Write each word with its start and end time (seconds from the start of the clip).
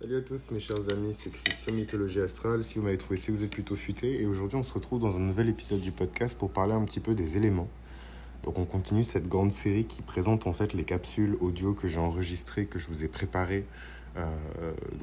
Salut 0.00 0.18
à 0.18 0.20
tous 0.20 0.52
mes 0.52 0.60
chers 0.60 0.90
amis, 0.90 1.12
c'est 1.12 1.32
Christian 1.32 1.72
Mythologie 1.72 2.20
Astrale. 2.20 2.62
Si 2.62 2.78
vous 2.78 2.84
m'avez 2.84 2.98
trouvé, 2.98 3.16
c'est 3.16 3.32
vous 3.32 3.42
êtes 3.42 3.50
plutôt 3.50 3.74
futé. 3.74 4.20
Et 4.20 4.26
aujourd'hui, 4.26 4.56
on 4.56 4.62
se 4.62 4.72
retrouve 4.72 5.00
dans 5.00 5.16
un 5.16 5.18
nouvel 5.18 5.48
épisode 5.48 5.80
du 5.80 5.90
podcast 5.90 6.38
pour 6.38 6.50
parler 6.50 6.72
un 6.72 6.84
petit 6.84 7.00
peu 7.00 7.16
des 7.16 7.36
éléments. 7.36 7.66
Donc, 8.44 8.60
on 8.60 8.64
continue 8.64 9.02
cette 9.02 9.26
grande 9.26 9.50
série 9.50 9.86
qui 9.86 10.02
présente 10.02 10.46
en 10.46 10.52
fait 10.52 10.72
les 10.72 10.84
capsules 10.84 11.36
audio 11.40 11.74
que 11.74 11.88
j'ai 11.88 11.98
enregistrées, 11.98 12.66
que 12.66 12.78
je 12.78 12.86
vous 12.86 13.02
ai 13.02 13.08
préparées. 13.08 13.66
Euh, 14.16 14.24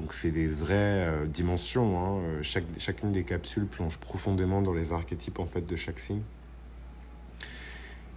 donc, 0.00 0.14
c'est 0.14 0.30
des 0.30 0.48
vraies 0.48 1.04
euh, 1.04 1.26
dimensions. 1.26 2.00
Hein. 2.00 2.40
Chaque, 2.40 2.64
chacune 2.78 3.12
des 3.12 3.24
capsules 3.24 3.66
plonge 3.66 3.98
profondément 3.98 4.62
dans 4.62 4.72
les 4.72 4.94
archétypes 4.94 5.40
en 5.40 5.46
fait 5.46 5.66
de 5.66 5.76
chaque 5.76 6.00
signe. 6.00 6.22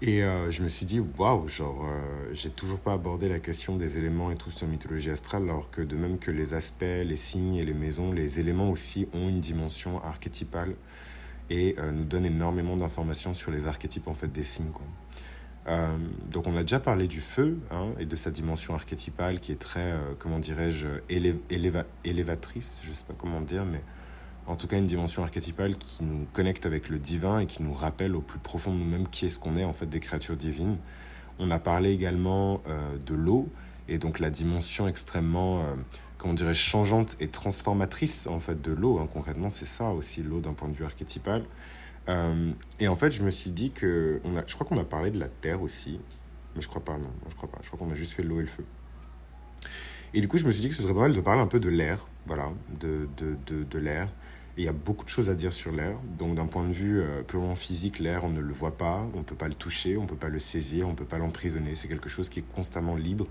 Et 0.02 0.23
euh, 0.23 0.50
je 0.50 0.63
me 0.63 0.70
suis 0.70 0.86
dit, 0.86 1.02
waouh, 1.18 1.47
genre, 1.50 1.84
euh, 1.84 2.29
j'ai 2.32 2.50
toujours 2.50 2.79
pas 2.79 2.93
abordé 2.93 3.27
la 3.27 3.39
question 3.39 3.75
des 3.75 3.97
éléments 3.97 4.32
et 4.32 4.38
tout 4.38 4.50
sur 4.50 4.65
mythologie 4.65 5.09
astrale, 5.09 5.43
alors 5.43 5.70
que 5.71 5.82
de 5.82 5.95
même 5.97 6.20
que 6.20 6.32
les 6.32 6.54
aspects, 6.54 6.83
les 6.83 7.18
signes 7.18 7.55
et 7.55 7.65
les 7.65 7.73
maisons, 7.73 8.14
les 8.14 8.39
éléments 8.39 8.70
aussi 8.70 9.09
ont 9.14 9.28
une 9.28 9.42
dimension 9.42 10.01
archétypale 10.01 10.75
et 11.50 11.75
euh, 11.79 11.92
nous 11.92 12.06
donnent 12.06 12.25
énormément 12.25 12.78
d'informations 12.78 13.33
sur 13.33 13.51
les 13.51 13.68
archétypes 13.68 14.07
en 14.07 14.14
fait 14.14 14.32
des 14.32 14.43
signes. 14.43 14.71
Donc 16.31 16.47
on 16.47 16.57
a 16.57 16.61
déjà 16.61 16.79
parlé 16.79 17.07
du 17.07 17.21
feu 17.21 17.59
hein, 17.70 17.89
et 18.00 18.07
de 18.07 18.15
sa 18.15 18.31
dimension 18.31 18.73
archétypale 18.73 19.39
qui 19.39 19.51
est 19.51 19.59
très, 19.59 19.93
comment 20.18 20.39
dirais-je, 20.39 20.87
élévatrice, 22.04 22.81
je 22.84 22.92
sais 22.92 23.06
pas 23.06 23.14
comment 23.15 23.42
dire, 23.42 23.65
mais 23.65 23.84
en 24.49 24.55
tout 24.55 24.67
cas 24.67 24.77
une 24.77 24.87
dimension 24.87 25.21
archétypale 25.21 25.77
qui 25.77 26.03
nous 26.03 26.25
connecte 26.33 26.65
avec 26.65 26.89
le 26.89 26.97
divin 26.97 27.39
et 27.39 27.45
qui 27.45 27.61
nous 27.61 27.73
rappelle 27.73 28.15
au 28.15 28.21
plus 28.21 28.39
profond 28.39 28.73
de 28.73 28.79
nous-mêmes 28.79 29.07
qui 29.07 29.27
est-ce 29.27 29.39
qu'on 29.39 29.55
est 29.55 29.63
en 29.63 29.73
fait 29.73 29.85
des 29.85 29.99
créatures 29.99 30.35
divines. 30.35 30.77
On 31.37 31.51
a 31.51 31.59
parlé 31.59 31.91
également 31.91 32.61
euh, 32.67 32.97
de 33.05 33.13
l'eau 33.13 33.47
et 33.88 33.99
donc 33.99 34.17
la 34.19 34.31
dimension 34.31 34.88
extrêmement, 34.88 35.59
euh, 35.59 35.75
comment 36.17 36.33
dirais 36.33 36.55
changeante 36.55 37.16
et 37.19 37.27
transformatrice 37.27 38.25
en 38.25 38.39
fait 38.39 38.59
de 38.59 38.72
l'eau. 38.72 38.97
Hein. 38.97 39.08
Concrètement, 39.13 39.52
c'est 39.52 39.67
ça 39.67 39.89
aussi 39.89 40.23
l'eau 40.23 40.39
d'un 40.39 40.53
point 40.53 40.67
de 40.67 40.73
vue 40.73 40.84
archétypal. 40.84 41.44
Euh, 42.08 42.52
et 42.80 42.88
en 42.88 42.95
fait, 42.95 43.11
je 43.11 43.22
me 43.22 43.30
suis 43.30 43.52
dit 43.52 43.69
que, 43.69 44.19
je 44.47 44.53
crois 44.56 44.66
qu'on 44.66 44.80
a 44.80 44.84
parlé 44.84 45.11
de 45.11 45.19
la 45.19 45.28
terre 45.28 45.61
aussi, 45.61 46.00
mais 46.56 46.61
je 46.61 46.67
crois 46.67 46.84
pas, 46.84 46.97
non, 46.97 47.11
je 47.30 47.36
crois 47.36 47.50
pas. 47.50 47.59
Je 47.61 47.67
crois 47.67 47.78
qu'on 47.78 47.91
a 47.91 47.95
juste 47.95 48.13
fait 48.13 48.23
l'eau 48.23 48.39
et 48.39 48.44
le 48.44 48.47
feu. 48.47 48.66
Et 50.16 50.22
du 50.22 50.28
coup, 50.28 50.39
je 50.39 50.45
me 50.45 50.50
suis 50.50 50.61
dit 50.61 50.69
que 50.69 50.75
ce 50.75 50.81
serait 50.81 50.95
pas 50.95 51.02
mal 51.02 51.13
de 51.13 51.22
parler 51.22 51.41
un 51.41 51.47
peu 51.47 51.59
de 51.59 51.69
l'air, 51.69 52.08
voilà, 52.25 52.52
de, 52.80 53.08
de, 53.17 53.63
de 53.63 53.78
l'air 53.78 54.09
il 54.58 54.64
y 54.64 54.67
a 54.67 54.73
beaucoup 54.73 55.05
de 55.05 55.09
choses 55.09 55.30
à 55.30 55.36
dire 55.36 55.53
sur 55.53 55.72
l'air. 55.72 55.97
Donc 56.17 56.36
d'un 56.36 56.47
point 56.47 56.67
de 56.67 56.73
vue 56.73 57.02
euh, 57.02 57.23
purement 57.23 57.55
physique, 57.55 58.00
l'air, 58.00 58.23
on 58.23 58.30
ne 58.30 58.42
le 58.42 58.53
voit 58.53 58.78
pas, 58.78 59.06
on 59.14 59.19
ne 59.19 59.23
peut 59.23 59.36
pas 59.36 59.47
le 59.47 59.53
toucher, 59.53 59.97
on 59.97 60.03
ne 60.03 60.08
peut 60.08 60.16
pas 60.16 60.30
le 60.30 60.39
saisir, 60.39 60.88
on 60.88 60.91
ne 60.91 60.95
peut 60.95 61.06
pas 61.06 61.17
l'emprisonner. 61.17 61.75
C'est 61.75 61.88
quelque 61.88 62.09
chose 62.09 62.30
qui 62.30 62.39
est 62.39 62.53
constamment 62.53 62.95
libre. 62.95 63.28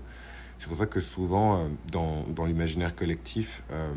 C'est 0.57 0.67
pour 0.67 0.75
ça 0.75 0.87
que 0.87 0.99
souvent, 0.99 1.55
euh, 1.55 1.67
dans, 1.91 2.25
dans 2.27 2.45
l'imaginaire 2.45 2.93
collectif, 2.93 3.63
euh, 3.71 3.93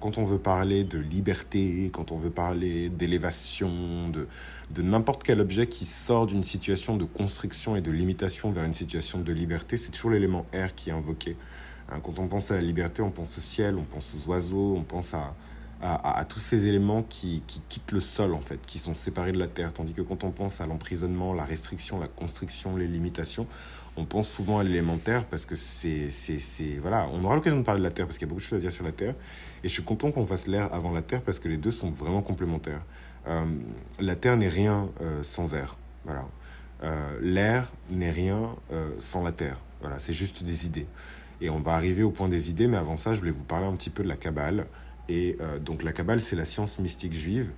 quand 0.00 0.16
on 0.16 0.24
veut 0.24 0.38
parler 0.38 0.84
de 0.84 0.98
liberté, 0.98 1.90
quand 1.92 2.12
on 2.12 2.16
veut 2.16 2.30
parler 2.30 2.88
d'élévation, 2.88 4.08
de, 4.08 4.26
de 4.70 4.82
n'importe 4.82 5.22
quel 5.22 5.40
objet 5.40 5.66
qui 5.66 5.84
sort 5.84 6.26
d'une 6.26 6.44
situation 6.44 6.96
de 6.96 7.04
constriction 7.04 7.76
et 7.76 7.82
de 7.82 7.90
limitation 7.90 8.52
vers 8.52 8.64
une 8.64 8.72
situation 8.72 9.18
de 9.18 9.32
liberté, 9.32 9.76
c'est 9.76 9.90
toujours 9.90 10.12
l'élément 10.12 10.46
air 10.52 10.74
qui 10.74 10.88
est 10.88 10.94
invoqué. 10.94 11.36
Hein, 11.90 12.00
quand 12.02 12.18
on 12.18 12.26
pense 12.26 12.50
à 12.50 12.54
la 12.54 12.62
liberté, 12.62 13.02
on 13.02 13.10
pense 13.10 13.36
au 13.36 13.42
ciel, 13.42 13.76
on 13.76 13.84
pense 13.84 14.14
aux 14.14 14.30
oiseaux, 14.30 14.74
on 14.76 14.84
pense 14.84 15.12
à, 15.12 15.34
à, 15.82 16.24
tous 16.28 16.38
ces 16.38 16.66
éléments 16.66 17.02
qui, 17.02 17.42
qui, 17.48 17.60
quittent 17.68 17.90
le 17.90 18.00
sol, 18.00 18.34
en 18.34 18.40
fait, 18.40 18.60
qui 18.66 18.78
sont 18.78 18.94
séparés 18.94 19.32
de 19.32 19.38
la 19.38 19.48
terre. 19.48 19.72
Tandis 19.72 19.92
que 19.92 20.02
quand 20.02 20.22
on 20.22 20.30
pense 20.30 20.60
à 20.60 20.66
l'emprisonnement, 20.66 21.34
la 21.34 21.44
restriction, 21.44 21.98
la 21.98 22.06
constriction, 22.06 22.76
les 22.76 22.86
limitations, 22.86 23.46
on 23.96 24.04
pense 24.04 24.28
souvent 24.28 24.58
à 24.58 24.64
l'élémentaire 24.64 25.24
parce 25.24 25.44
que 25.44 25.54
c'est. 25.56 26.08
Voilà, 26.80 27.08
on 27.12 27.22
aura 27.24 27.34
l'occasion 27.34 27.58
de 27.58 27.64
parler 27.64 27.80
de 27.80 27.86
la 27.86 27.90
terre 27.90 28.06
parce 28.06 28.16
qu'il 28.16 28.26
y 28.26 28.28
a 28.28 28.30
beaucoup 28.30 28.40
de 28.40 28.46
choses 28.46 28.58
à 28.58 28.60
dire 28.60 28.72
sur 28.72 28.84
la 28.84 28.92
terre. 28.92 29.14
Et 29.64 29.68
je 29.68 29.72
suis 29.72 29.82
content 29.82 30.10
qu'on 30.12 30.26
fasse 30.26 30.46
l'air 30.46 30.72
avant 30.72 30.92
la 30.92 31.02
terre 31.02 31.20
parce 31.20 31.38
que 31.38 31.48
les 31.48 31.56
deux 31.56 31.70
sont 31.70 31.90
vraiment 31.90 32.22
complémentaires. 32.22 32.84
Euh, 33.28 33.44
la 34.00 34.16
terre 34.16 34.36
n'est 34.36 34.48
rien 34.48 34.88
euh, 35.00 35.22
sans 35.22 35.54
air. 35.54 35.76
Voilà. 36.04 36.24
Euh, 36.84 37.18
l'air 37.20 37.70
n'est 37.90 38.10
rien 38.10 38.54
sans 38.98 39.22
la 39.22 39.32
terre. 39.32 39.58
Voilà, 39.80 39.98
c'est 39.98 40.12
juste 40.12 40.42
des 40.42 40.64
idées. 40.66 40.86
Et 41.40 41.50
on 41.50 41.60
va 41.60 41.72
arriver 41.74 42.04
au 42.04 42.10
point 42.10 42.28
des 42.28 42.50
idées, 42.50 42.68
mais 42.68 42.76
avant 42.76 42.96
ça, 42.96 43.14
je 43.14 43.18
voulais 43.18 43.32
vous 43.32 43.42
parler 43.42 43.66
un 43.66 43.74
petit 43.74 43.90
peu 43.90 44.04
de 44.04 44.08
la 44.08 44.16
Kabbale. 44.16 44.66
Et 45.08 45.36
euh, 45.40 45.58
donc 45.58 45.82
la 45.82 45.92
Kabbale, 45.92 46.20
c'est 46.20 46.36
la 46.36 46.44
science 46.44 46.78
mystique 46.78 47.14
juive. 47.14 47.50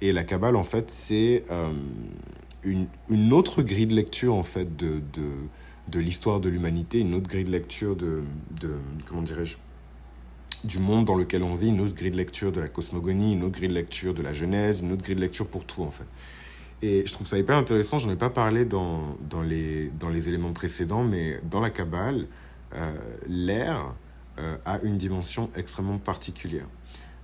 Et 0.00 0.12
la 0.12 0.24
Kabbale, 0.24 0.56
en 0.56 0.64
fait, 0.64 0.90
c'est 0.90 1.44
euh, 1.50 1.72
une, 2.64 2.88
une, 3.08 3.32
autre 3.32 3.62
grille 3.62 3.86
de 3.86 3.94
lecture, 3.94 4.34
en 4.34 4.42
fait, 4.42 4.76
de, 4.76 5.00
de, 5.12 5.28
de 5.88 6.00
l'histoire 6.00 6.40
de 6.40 6.48
l'humanité, 6.48 7.00
une 7.00 7.14
autre 7.14 7.28
grille 7.28 7.44
de 7.44 7.50
lecture 7.50 7.96
de, 7.96 8.22
de 8.60 8.76
comment 9.06 9.22
dirais-je, 9.22 9.56
du 10.64 10.78
monde 10.78 11.04
dans 11.04 11.14
lequel 11.14 11.42
on 11.42 11.54
vit, 11.54 11.68
une 11.68 11.80
autre 11.80 11.94
grille 11.94 12.10
de 12.10 12.16
lecture 12.16 12.52
de 12.52 12.60
la 12.60 12.68
cosmogonie, 12.68 13.34
une 13.34 13.44
autre 13.44 13.56
grille 13.56 13.68
de 13.68 13.74
lecture 13.74 14.14
de 14.14 14.22
la 14.22 14.32
Genèse, 14.32 14.80
une 14.80 14.92
autre 14.92 15.02
grille 15.02 15.16
de 15.16 15.20
lecture 15.20 15.46
pour 15.46 15.64
tout, 15.64 15.82
en 15.82 15.90
fait. 15.90 16.06
Et 16.84 17.04
je 17.06 17.12
trouve 17.12 17.26
ça 17.26 17.38
hyper 17.38 17.56
intéressant, 17.56 17.98
j'en 17.98 18.10
ai 18.10 18.16
pas 18.16 18.30
parlé 18.30 18.64
dans, 18.64 19.16
dans, 19.30 19.42
les, 19.42 19.90
dans 20.00 20.08
les 20.08 20.28
éléments 20.28 20.52
précédents, 20.52 21.04
mais 21.04 21.38
dans 21.48 21.60
la 21.60 21.70
Kabbale, 21.70 22.26
euh, 22.74 22.92
l'air 23.28 23.94
a 24.64 24.80
une 24.82 24.96
dimension 24.96 25.50
extrêmement 25.54 25.98
particulière. 25.98 26.66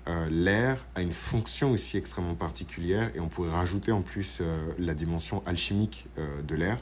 Euh, 0.09 0.27
l'air 0.31 0.87
a 0.95 1.03
une 1.03 1.13
fonction 1.13 1.73
aussi 1.73 1.99
extrêmement 1.99 2.35
particulière 2.35 3.11
et 3.15 3.21
on 3.21 3.29
pourrait 3.29 3.51
rajouter 3.51 3.93
en 3.93 4.01
plus 4.01 4.39
euh, 4.41 4.55
la 4.79 4.95
dimension 4.95 5.43
alchimique 5.45 6.07
euh, 6.17 6.43
de 6.43 6.55
l'air. 6.55 6.79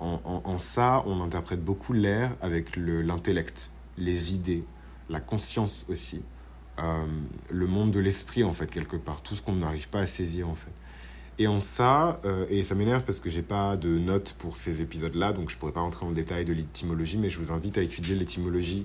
En, 0.00 0.20
en, 0.44 0.58
ça, 0.58 1.02
on 1.06 1.22
interprète 1.22 1.64
beaucoup 1.64 1.94
l'air 1.94 2.36
avec 2.42 2.76
l'intellect, 2.76 3.70
les 3.96 4.34
idées, 4.34 4.64
la 5.08 5.18
conscience 5.18 5.86
aussi, 5.88 6.20
le 6.76 7.66
monde 7.66 7.90
de 7.90 8.00
l'esprit 8.00 8.44
en 8.44 8.52
fait 8.52 8.70
quelque 8.70 8.96
part, 8.96 9.22
tout 9.22 9.34
ce 9.34 9.40
qu'on 9.40 9.54
n'arrive 9.54 9.88
pas 9.88 10.00
à 10.00 10.04
saisir 10.04 10.46
en 10.46 10.54
fait. 10.54 10.72
Et 11.38 11.46
en 11.46 11.58
ça, 11.58 12.20
et 12.50 12.62
ça 12.62 12.74
m'énerve 12.74 13.02
parce 13.04 13.18
que 13.18 13.30
j'ai 13.30 13.40
pas 13.40 13.78
de 13.78 13.88
notes 13.98 14.36
pour 14.38 14.58
ces 14.58 14.82
épisodes-là, 14.82 15.32
donc 15.32 15.48
je 15.48 15.56
pourrais 15.56 15.72
pas 15.72 15.80
rentrer 15.80 16.06
le 16.06 16.12
détail 16.12 16.44
de 16.44 16.52
l'étymologie, 16.52 17.16
mais 17.16 17.30
je 17.30 17.38
vous 17.38 17.50
invite 17.50 17.78
à 17.78 17.82
étudier 17.82 18.16
l'étymologie 18.16 18.84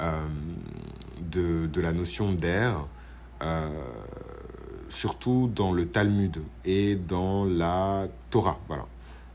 de, 0.00 1.66
de, 1.66 1.80
la 1.80 1.92
notion 1.92 2.32
d'air, 2.32 2.86
euh, 3.42 3.68
surtout 4.88 5.50
dans 5.54 5.72
le 5.72 5.86
Talmud 5.86 6.38
et 6.64 6.96
dans 6.96 7.44
la 7.44 8.08
Torah. 8.30 8.58
Voilà. 8.68 8.86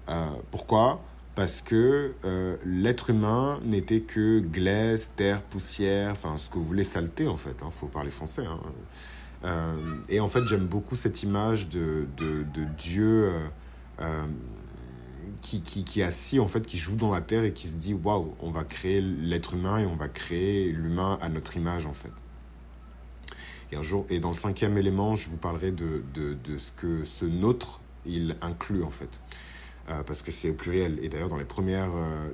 Euh, 0.09 0.29
pourquoi? 0.51 1.01
Parce 1.35 1.62
que 1.62 2.13
l'être 2.63 3.09
humain 3.09 3.59
n'était 3.63 4.01
que 4.01 4.40
glaise, 4.40 5.12
terre, 5.16 5.41
poussière, 5.41 6.12
enfin 6.12 6.38
ce 6.38 6.50
que 6.50 6.56
vous 6.56 6.66
voulez, 6.66 6.84
saleté 6.84 7.28
en 7.28 7.38
fait, 7.38 7.56
il 7.59 7.66
hein, 7.66 7.72
faut 7.72 7.88
parler 7.88 8.12
français. 8.12 8.45
Hein. 8.45 9.75
et 10.09 10.19
en 10.19 10.28
fait, 10.28 10.47
j'aime 10.47 10.68
beaucoup 10.68 10.95
cette 10.95 11.24
image 11.24 11.69
de, 11.69 12.07
de, 12.18 12.44
de 12.53 12.66
Dieu 12.78 13.31
qui, 15.44 15.62
qui, 15.62 15.84
qui, 15.84 16.00
est 16.00 16.04
assis, 16.04 16.40
en 16.40 16.48
fait, 16.48 16.66
qui 16.66 16.78
joue 16.78 16.96
dans 16.96 17.12
la 17.12 17.22
terre 17.22 17.44
et 17.44 17.52
qui 17.52 17.68
se 17.68 17.76
dit 17.76 17.94
waouh, 17.94 18.34
on 18.40 18.50
va 18.50 18.64
créer 18.64 19.02
l'être 19.02 19.54
humain 19.54 19.78
et 19.78 19.86
on 19.86 19.96
va 19.96 20.08
créer 20.08 20.72
l'humain 20.72 21.20
à 21.22 21.30
notre 21.30 21.58
image, 21.58 21.86
en 21.86 21.94
fait. 21.94 22.12
Et, 23.72 23.76
un 23.76 23.84
jour, 23.84 24.06
et 24.09 24.20
dans 24.20 24.30
le 24.30 24.36
cinquième 24.36 24.78
élément, 24.78 25.16
je 25.16 25.30
vous 25.30 25.38
parlerai 25.38 25.72
de, 25.72 26.04
de, 26.14 26.34
de 26.34 26.58
ce 26.58 26.72
que 26.72 27.04
ce 27.04 27.26
nôtre, 27.26 27.81
il 28.06 28.38
inclut, 28.42 28.84
en 28.84 28.90
fait. 28.90 29.20
Euh, 29.90 30.02
parce 30.04 30.22
que 30.22 30.31
c'est 30.31 30.50
au 30.50 30.54
pluriel. 30.54 30.98
Et 31.02 31.09
d'ailleurs, 31.09 31.28
dans 31.28 31.38
les 31.38 31.44
premières 31.44 31.92
euh, 31.94 32.30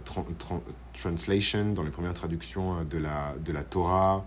translations, 0.93 1.73
dans 1.73 1.81
les 1.81 1.89
premières 1.89 2.13
traductions 2.13 2.77
euh, 2.77 2.83
de 2.83 2.99
la, 2.99 3.33
de 3.43 3.51
la 3.51 3.63
Torah, 3.63 4.23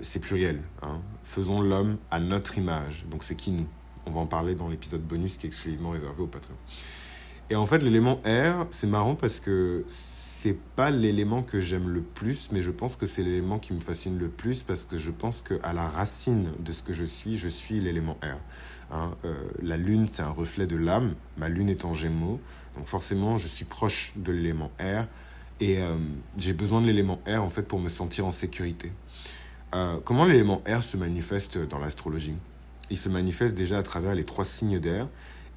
c'est 0.00 0.20
pluriel. 0.20 0.62
Hein. 0.80 1.02
Faisons 1.22 1.60
l'homme 1.60 1.98
à 2.10 2.18
notre 2.18 2.56
image. 2.56 3.04
Donc 3.10 3.22
c'est 3.22 3.36
qui 3.36 3.50
nous? 3.50 3.68
On 4.06 4.10
va 4.10 4.20
en 4.20 4.26
parler 4.26 4.54
dans 4.54 4.70
l'épisode 4.70 5.02
bonus 5.02 5.36
qui 5.36 5.44
est 5.44 5.48
exclusivement 5.48 5.90
réservé 5.90 6.22
au 6.22 6.26
Patreon. 6.26 6.56
Et 7.50 7.56
en 7.56 7.66
fait, 7.66 7.78
l'élément 7.78 8.20
R, 8.26 8.66
c'est 8.70 8.86
marrant 8.86 9.14
parce 9.14 9.40
que 9.40 9.84
c'est 9.88 10.58
pas 10.76 10.90
l'élément 10.90 11.42
que 11.42 11.60
j'aime 11.60 11.88
le 11.88 12.02
plus, 12.02 12.50
mais 12.52 12.62
je 12.62 12.70
pense 12.70 12.94
que 12.94 13.06
c'est 13.06 13.22
l'élément 13.22 13.58
qui 13.58 13.72
me 13.72 13.80
fascine 13.80 14.18
le 14.18 14.28
plus 14.28 14.62
parce 14.62 14.84
que 14.84 14.96
je 14.96 15.10
pense 15.10 15.42
qu'à 15.42 15.72
la 15.72 15.88
racine 15.88 16.52
de 16.60 16.72
ce 16.72 16.82
que 16.82 16.92
je 16.92 17.04
suis, 17.04 17.36
je 17.36 17.48
suis 17.48 17.80
l'élément 17.80 18.18
R. 18.22 18.94
Hein, 18.94 19.12
euh, 19.24 19.34
la 19.62 19.76
lune, 19.76 20.06
c'est 20.08 20.22
un 20.22 20.30
reflet 20.30 20.66
de 20.66 20.76
l'âme, 20.76 21.14
ma 21.36 21.48
lune 21.48 21.68
est 21.70 21.84
en 21.84 21.94
gémeaux, 21.94 22.38
donc 22.76 22.86
forcément, 22.86 23.38
je 23.38 23.46
suis 23.46 23.64
proche 23.64 24.12
de 24.16 24.30
l'élément 24.30 24.70
R. 24.78 25.06
Et 25.60 25.78
euh, 25.78 25.96
j'ai 26.36 26.52
besoin 26.52 26.80
de 26.80 26.86
l'élément 26.86 27.20
R 27.26 27.42
en 27.42 27.50
fait 27.50 27.64
pour 27.64 27.80
me 27.80 27.88
sentir 27.88 28.24
en 28.24 28.30
sécurité. 28.30 28.92
Euh, 29.74 29.98
comment 30.04 30.24
l'élément 30.24 30.62
R 30.68 30.82
se 30.82 30.96
manifeste 30.96 31.58
dans 31.58 31.78
l'astrologie? 31.78 32.36
Il 32.90 32.96
se 32.96 33.08
manifeste 33.08 33.56
déjà 33.56 33.78
à 33.78 33.82
travers 33.82 34.14
les 34.14 34.24
trois 34.24 34.44
signes 34.44 34.78
d'air 34.78 35.08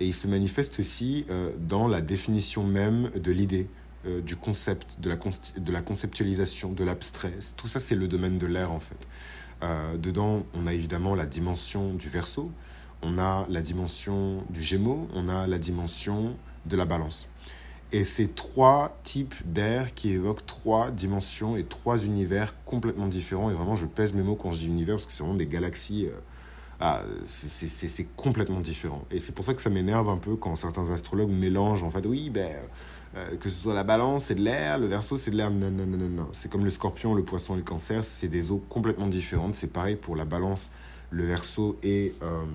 et 0.01 0.05
il 0.05 0.13
se 0.13 0.27
manifeste 0.27 0.79
aussi 0.79 1.25
euh, 1.29 1.51
dans 1.59 1.87
la 1.87 2.01
définition 2.01 2.63
même 2.63 3.11
de 3.11 3.31
l'idée, 3.31 3.67
euh, 4.07 4.19
du 4.19 4.35
concept, 4.35 4.99
de 4.99 5.09
la, 5.09 5.15
de 5.15 5.71
la 5.71 5.81
conceptualisation, 5.81 6.71
de 6.71 6.83
l'abstrait. 6.83 7.33
Tout 7.55 7.67
ça, 7.67 7.79
c'est 7.79 7.93
le 7.93 8.07
domaine 8.07 8.39
de 8.39 8.47
l'air, 8.47 8.71
en 8.71 8.79
fait. 8.79 9.07
Euh, 9.61 9.95
dedans, 9.97 10.41
on 10.55 10.65
a 10.65 10.73
évidemment 10.73 11.13
la 11.13 11.27
dimension 11.27 11.93
du 11.93 12.09
verso, 12.09 12.51
on 13.03 13.19
a 13.19 13.45
la 13.47 13.61
dimension 13.61 14.43
du 14.49 14.63
gémeaux, 14.63 15.07
on 15.13 15.29
a 15.29 15.45
la 15.45 15.59
dimension 15.59 16.35
de 16.65 16.75
la 16.75 16.85
balance. 16.85 17.29
Et 17.91 18.03
c'est 18.03 18.33
trois 18.33 18.97
types 19.03 19.35
d'air 19.45 19.93
qui 19.93 20.13
évoquent 20.13 20.47
trois 20.47 20.89
dimensions 20.89 21.57
et 21.57 21.63
trois 21.63 22.03
univers 22.03 22.55
complètement 22.65 23.07
différents. 23.07 23.51
Et 23.51 23.53
vraiment, 23.53 23.75
je 23.75 23.85
pèse 23.85 24.15
mes 24.15 24.23
mots 24.23 24.35
quand 24.35 24.51
je 24.51 24.59
dis 24.59 24.65
univers 24.65 24.95
parce 24.95 25.05
que 25.05 25.11
c'est 25.11 25.21
vraiment 25.21 25.37
des 25.37 25.45
galaxies. 25.45 26.07
Euh, 26.81 26.83
ah, 26.83 27.01
c'est 27.25 28.07
complètement 28.15 28.59
différent. 28.59 29.05
Et 29.11 29.19
c'est 29.19 29.33
pour 29.33 29.45
ça 29.45 29.53
que 29.53 29.61
ça 29.61 29.69
m'énerve 29.69 30.09
un 30.09 30.17
peu 30.17 30.35
quand 30.35 30.55
certains 30.55 30.89
astrologues 30.91 31.29
mélangent 31.29 31.83
en 31.83 31.91
fait, 31.91 32.05
oui, 32.05 32.29
ben, 32.29 32.51
euh, 33.15 33.35
que 33.37 33.49
ce 33.49 33.61
soit 33.61 33.73
la 33.73 33.83
balance, 33.83 34.25
c'est 34.25 34.35
de 34.35 34.41
l'air, 34.41 34.79
le 34.79 34.87
verso, 34.87 35.17
c'est 35.17 35.31
de 35.31 35.37
l'air. 35.37 35.51
Non, 35.51 35.69
non, 35.69 35.85
non, 35.85 35.97
non, 35.97 36.09
non. 36.09 36.27
C'est 36.31 36.51
comme 36.51 36.63
le 36.63 36.69
scorpion, 36.69 37.13
le 37.13 37.23
poisson 37.23 37.53
et 37.53 37.57
le 37.57 37.63
cancer, 37.63 38.03
c'est 38.03 38.27
des 38.27 38.51
eaux 38.51 38.63
complètement 38.69 39.07
différentes. 39.07 39.55
C'est 39.55 39.71
pareil 39.71 39.95
pour 39.95 40.15
la 40.15 40.25
balance, 40.25 40.71
le 41.11 41.25
verso 41.25 41.77
et 41.83 42.15
euh, 42.23 42.45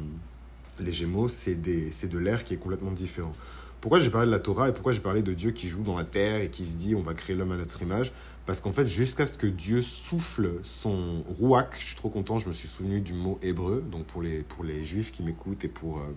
les 0.81 0.93
gémeaux, 0.93 1.29
c'est 1.29 1.61
de 1.61 2.19
l'air 2.19 2.45
qui 2.45 2.55
est 2.55 2.59
complètement 2.59 2.93
différent. 2.93 3.35
Pourquoi 3.81 4.01
j'ai 4.01 4.11
parlé 4.11 4.27
de 4.27 4.33
la 4.33 4.41
Torah 4.41 4.69
et 4.69 4.73
pourquoi 4.73 4.93
j'ai 4.93 5.01
parlé 5.01 5.23
de 5.23 5.33
Dieu 5.33 5.53
qui 5.53 5.69
joue 5.69 5.83
dans 5.83 5.97
la 5.97 6.05
terre 6.05 6.41
et 6.41 6.51
qui 6.51 6.67
se 6.67 6.77
dit 6.77 6.95
on 6.95 7.03
va 7.03 7.15
créer 7.15 7.37
l'homme 7.37 7.53
à 7.53 7.57
notre 7.57 7.83
image? 7.83 8.13
Parce 8.47 8.61
qu'en 8.61 8.73
fait, 8.73 8.87
jusqu'à 8.87 9.27
ce 9.27 9.37
que 9.37 9.49
Dieu 9.49 9.83
souffle 9.83 10.61
son 10.63 11.23
rouak, 11.23 11.75
je 11.81 11.87
suis 11.87 11.97
trop 11.97 12.09
content, 12.09 12.39
je 12.39 12.47
me 12.47 12.53
suis 12.53 12.69
souvenu 12.69 13.01
du 13.01 13.13
mot 13.13 13.39
hébreu, 13.43 13.85
donc 13.91 14.07
pour 14.07 14.23
les, 14.23 14.39
pour 14.43 14.63
les 14.63 14.85
juifs 14.85 15.11
qui 15.13 15.23
m'écoutent 15.23 15.65
et 15.65 15.69
pour. 15.69 15.99
Euh, 15.99 16.15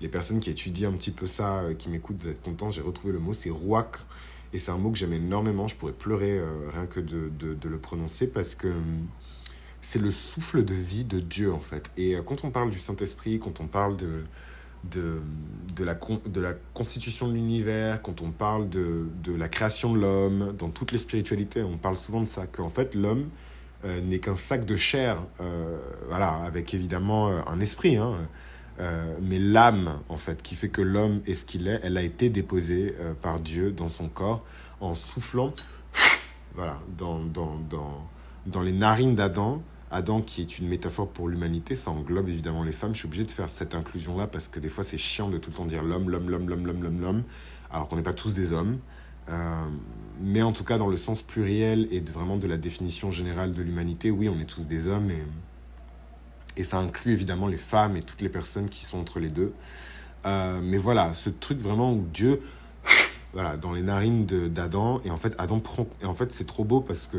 les 0.00 0.08
personnes 0.08 0.38
qui 0.38 0.48
étudient 0.48 0.90
un 0.90 0.96
petit 0.96 1.10
peu 1.10 1.26
ça, 1.26 1.58
euh, 1.58 1.74
qui 1.74 1.88
m'écoutent, 1.88 2.20
vous 2.20 2.28
êtes 2.28 2.40
contents, 2.40 2.70
j'ai 2.70 2.82
retrouvé 2.82 3.12
le 3.12 3.18
mot, 3.18 3.32
c'est 3.32 3.50
rouak. 3.50 3.98
Et 4.52 4.60
c'est 4.60 4.70
un 4.70 4.78
mot 4.78 4.92
que 4.92 4.96
j'aime 4.96 5.12
énormément, 5.12 5.66
je 5.66 5.74
pourrais 5.74 5.92
pleurer 5.92 6.38
euh, 6.38 6.70
rien 6.72 6.86
que 6.86 7.00
de, 7.00 7.28
de, 7.28 7.68
le 7.68 7.78
prononcer 7.78 8.28
parce 8.28 8.54
que 8.54 8.72
c'est 9.80 9.98
le 9.98 10.10
souffle 10.10 10.64
de 10.64 10.74
vie 10.74 11.04
de 11.04 11.20
Dieu 11.20 11.52
en 11.52 11.60
fait. 11.60 11.90
Et 11.98 12.16
quand 12.24 12.44
on 12.44 12.50
parle 12.50 12.70
du 12.70 12.78
Saint-Esprit, 12.78 13.40
quand 13.40 13.60
on 13.60 13.66
parle 13.66 13.96
de, 13.96 14.22
de, 14.84 15.20
de, 15.76 15.84
la, 15.84 15.94
de 16.26 16.40
la 16.40 16.54
constitution 16.74 17.28
de 17.28 17.34
l'univers, 17.34 18.02
quand 18.02 18.22
on 18.22 18.30
parle 18.30 18.68
de, 18.68 19.08
de 19.22 19.34
la 19.34 19.48
création 19.48 19.92
de 19.92 20.00
l'homme, 20.00 20.54
dans 20.58 20.70
toutes 20.70 20.92
les 20.92 20.98
spiritualités, 20.98 21.62
on 21.62 21.76
parle 21.76 21.96
souvent 21.96 22.20
de 22.20 22.26
ça, 22.26 22.46
qu'en 22.46 22.70
fait 22.70 22.94
l'homme 22.94 23.28
n'est 23.84 24.18
qu'un 24.18 24.34
sac 24.34 24.64
de 24.64 24.74
chair, 24.74 25.18
voilà, 26.08 26.30
avec 26.44 26.74
évidemment 26.74 27.28
un 27.28 27.60
esprit, 27.60 27.96
hein, 27.96 28.16
euh, 28.80 29.16
mais 29.20 29.38
l'âme, 29.38 29.98
en 30.08 30.18
fait, 30.18 30.42
qui 30.42 30.54
fait 30.54 30.68
que 30.68 30.82
l'homme 30.82 31.20
est 31.26 31.34
ce 31.34 31.44
qu'il 31.44 31.66
est, 31.66 31.80
elle 31.82 31.96
a 31.96 32.02
été 32.02 32.30
déposée 32.30 32.94
euh, 33.00 33.12
par 33.14 33.40
Dieu 33.40 33.72
dans 33.72 33.88
son 33.88 34.08
corps 34.08 34.44
en 34.80 34.94
soufflant, 34.94 35.52
voilà, 36.54 36.78
dans, 36.96 37.18
dans, 37.24 37.56
dans, 37.68 38.08
dans 38.46 38.62
les 38.62 38.72
narines 38.72 39.16
d'Adam. 39.16 39.62
Adam, 39.90 40.20
qui 40.20 40.42
est 40.42 40.58
une 40.58 40.68
métaphore 40.68 41.08
pour 41.08 41.28
l'humanité, 41.28 41.74
ça 41.74 41.90
englobe 41.90 42.28
évidemment 42.28 42.62
les 42.62 42.72
femmes. 42.72 42.94
Je 42.94 43.00
suis 43.00 43.06
obligé 43.06 43.24
de 43.24 43.30
faire 43.30 43.48
cette 43.52 43.74
inclusion-là 43.74 44.26
parce 44.26 44.48
que 44.48 44.60
des 44.60 44.68
fois, 44.68 44.84
c'est 44.84 44.98
chiant 44.98 45.30
de 45.30 45.38
tout 45.38 45.50
le 45.50 45.56
temps 45.56 45.66
dire 45.66 45.82
l'homme, 45.82 46.10
l'homme, 46.10 46.28
l'homme, 46.28 46.48
l'homme, 46.48 46.66
l'homme, 46.66 46.82
l'homme, 46.82 47.00
l'homme, 47.00 47.22
alors 47.70 47.88
qu'on 47.88 47.96
n'est 47.96 48.02
pas 48.02 48.12
tous 48.12 48.34
des 48.34 48.52
hommes. 48.52 48.78
Euh, 49.28 49.66
mais 50.20 50.42
en 50.42 50.52
tout 50.52 50.64
cas, 50.64 50.78
dans 50.78 50.88
le 50.88 50.96
sens 50.96 51.22
pluriel 51.22 51.88
et 51.90 52.00
vraiment 52.00 52.36
de 52.36 52.46
la 52.46 52.56
définition 52.56 53.10
générale 53.10 53.52
de 53.52 53.62
l'humanité, 53.62 54.10
oui, 54.10 54.28
on 54.28 54.38
est 54.40 54.46
tous 54.46 54.66
des 54.66 54.86
hommes 54.88 55.10
et 55.10 55.22
et 56.58 56.64
ça 56.64 56.78
inclut 56.78 57.12
évidemment 57.12 57.46
les 57.46 57.56
femmes 57.56 57.96
et 57.96 58.02
toutes 58.02 58.20
les 58.20 58.28
personnes 58.28 58.68
qui 58.68 58.84
sont 58.84 58.98
entre 58.98 59.20
les 59.20 59.28
deux. 59.28 59.54
Euh, 60.26 60.60
mais 60.60 60.76
voilà, 60.76 61.14
ce 61.14 61.30
truc 61.30 61.58
vraiment 61.60 61.92
où 61.92 62.04
Dieu, 62.12 62.42
voilà, 63.32 63.56
dans 63.56 63.72
les 63.72 63.82
narines 63.82 64.26
d'Adam, 64.26 65.00
et 65.04 65.10
en 65.12 65.16
fait, 65.16 65.34
Adam 65.38 65.60
prend. 65.60 65.86
Et 66.02 66.04
en 66.04 66.14
fait, 66.14 66.32
c'est 66.32 66.46
trop 66.46 66.64
beau 66.64 66.80
parce 66.80 67.06
que, 67.06 67.18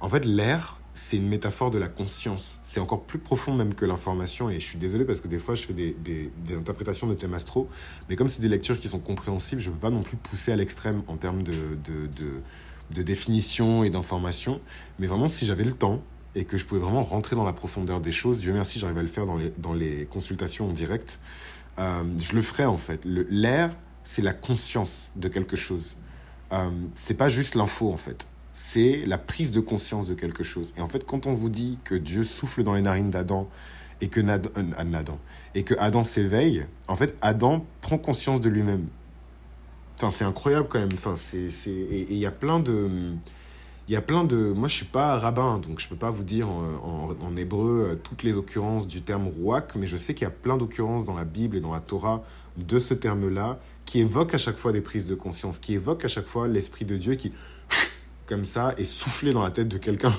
en 0.00 0.08
fait, 0.08 0.24
l'air, 0.24 0.78
c'est 1.00 1.16
une 1.16 1.28
métaphore 1.28 1.70
de 1.70 1.78
la 1.78 1.88
conscience. 1.88 2.58
C'est 2.62 2.78
encore 2.78 3.02
plus 3.04 3.18
profond 3.18 3.54
même 3.54 3.74
que 3.74 3.86
l'information. 3.86 4.50
Et 4.50 4.60
je 4.60 4.64
suis 4.66 4.78
désolé 4.78 5.06
parce 5.06 5.20
que 5.20 5.28
des 5.28 5.38
fois, 5.38 5.54
je 5.54 5.62
fais 5.62 5.72
des, 5.72 5.96
des, 6.04 6.30
interprétations 6.54 7.06
de 7.06 7.14
thèmes 7.14 7.32
astro. 7.32 7.68
Mais 8.08 8.16
comme 8.16 8.28
c'est 8.28 8.42
des 8.42 8.48
lectures 8.48 8.78
qui 8.78 8.86
sont 8.86 9.00
compréhensibles, 9.00 9.62
je 9.62 9.70
ne 9.70 9.74
peux 9.74 9.80
pas 9.80 9.90
non 9.90 10.02
plus 10.02 10.18
pousser 10.18 10.52
à 10.52 10.56
l'extrême 10.56 11.02
en 11.08 11.16
termes 11.16 11.42
de, 11.42 11.54
de, 11.84 12.08
de, 12.94 13.02
définition 13.02 13.82
et 13.82 13.88
d'information. 13.88 14.60
Mais 14.98 15.06
vraiment, 15.06 15.28
si 15.28 15.46
j'avais 15.46 15.64
le 15.64 15.72
temps, 15.72 16.02
et 16.34 16.44
que 16.44 16.58
je 16.58 16.66
pouvais 16.66 16.80
vraiment 16.80 17.02
rentrer 17.02 17.34
dans 17.34 17.44
la 17.44 17.52
profondeur 17.52 18.00
des 18.00 18.12
choses. 18.12 18.38
Dieu 18.38 18.52
merci, 18.52 18.78
j'arrive 18.78 18.98
à 18.98 19.02
le 19.02 19.08
faire 19.08 19.26
dans 19.26 19.36
les, 19.36 19.52
dans 19.58 19.72
les 19.72 20.06
consultations 20.06 20.68
en 20.68 20.72
direct. 20.72 21.18
Euh, 21.80 22.04
je 22.20 22.36
le 22.36 22.42
ferai 22.42 22.66
en 22.66 22.78
fait. 22.78 23.00
L'air, 23.04 23.72
c'est 24.04 24.22
la 24.22 24.32
conscience 24.32 25.08
de 25.16 25.26
quelque 25.26 25.56
chose. 25.56 25.96
Euh, 26.52 26.70
c'est 26.94 27.14
pas 27.14 27.28
juste 27.28 27.56
l'info 27.56 27.90
en 27.90 27.96
fait. 27.96 28.28
C'est 28.52 29.04
la 29.06 29.18
prise 29.18 29.50
de 29.50 29.60
conscience 29.60 30.08
de 30.08 30.14
quelque 30.14 30.42
chose. 30.42 30.74
Et 30.76 30.80
en 30.80 30.88
fait, 30.88 31.04
quand 31.04 31.26
on 31.26 31.34
vous 31.34 31.48
dit 31.48 31.78
que 31.84 31.94
Dieu 31.94 32.24
souffle 32.24 32.62
dans 32.62 32.74
les 32.74 32.82
narines 32.82 33.10
d'Adam 33.10 33.48
et 34.00 34.08
que 34.08 34.20
euh, 34.20 35.62
que 35.62 35.74
Adam 35.78 36.04
s'éveille, 36.04 36.66
en 36.88 36.96
fait, 36.96 37.16
Adam 37.20 37.64
prend 37.80 37.98
conscience 37.98 38.40
de 38.40 38.48
lui-même. 38.48 38.86
Enfin, 39.96 40.10
c'est 40.10 40.24
incroyable 40.24 40.68
quand 40.68 40.78
même. 40.78 40.90
Enfin, 40.94 41.14
et 41.34 42.06
il 42.10 42.18
y 42.18 42.26
a 42.26 42.32
plein 42.32 42.60
de 42.60 43.14
il 43.90 43.94
y 43.94 43.96
a 43.96 44.02
plein 44.02 44.22
de... 44.22 44.52
Moi, 44.52 44.68
je 44.68 44.76
suis 44.76 44.86
pas 44.86 45.18
rabbin, 45.18 45.58
donc 45.58 45.80
je 45.80 45.88
peux 45.88 45.96
pas 45.96 46.10
vous 46.10 46.22
dire 46.22 46.48
en, 46.48 47.12
en, 47.20 47.36
hébreu 47.36 47.88
euh, 47.90 47.94
toutes 47.96 48.22
les 48.22 48.34
occurrences 48.34 48.86
du 48.86 49.02
terme 49.02 49.26
rouak, 49.26 49.74
mais 49.74 49.88
je 49.88 49.96
sais 49.96 50.14
qu'il 50.14 50.22
y 50.22 50.28
a 50.28 50.30
plein 50.30 50.56
d'occurrences 50.56 51.04
dans 51.04 51.16
la 51.16 51.24
Bible 51.24 51.56
et 51.56 51.60
dans 51.60 51.72
la 51.72 51.80
Torah 51.80 52.22
de 52.56 52.78
ce 52.78 52.94
terme-là 52.94 53.58
qui 53.86 53.98
évoquent 53.98 54.34
à 54.34 54.38
chaque 54.38 54.58
fois 54.58 54.70
des 54.70 54.80
prises 54.80 55.06
de 55.06 55.16
conscience, 55.16 55.58
qui 55.58 55.74
évoquent 55.74 56.04
à 56.04 56.08
chaque 56.08 56.28
fois 56.28 56.46
l'Esprit 56.46 56.84
de 56.84 56.96
Dieu 56.96 57.16
qui, 57.16 57.32
comme 58.30 58.44
ça, 58.44 58.74
est 58.78 58.84
soufflé 58.84 59.32
dans 59.32 59.42
la 59.42 59.50
tête 59.50 59.68
de 59.68 59.76
quelqu'un. 59.76 60.12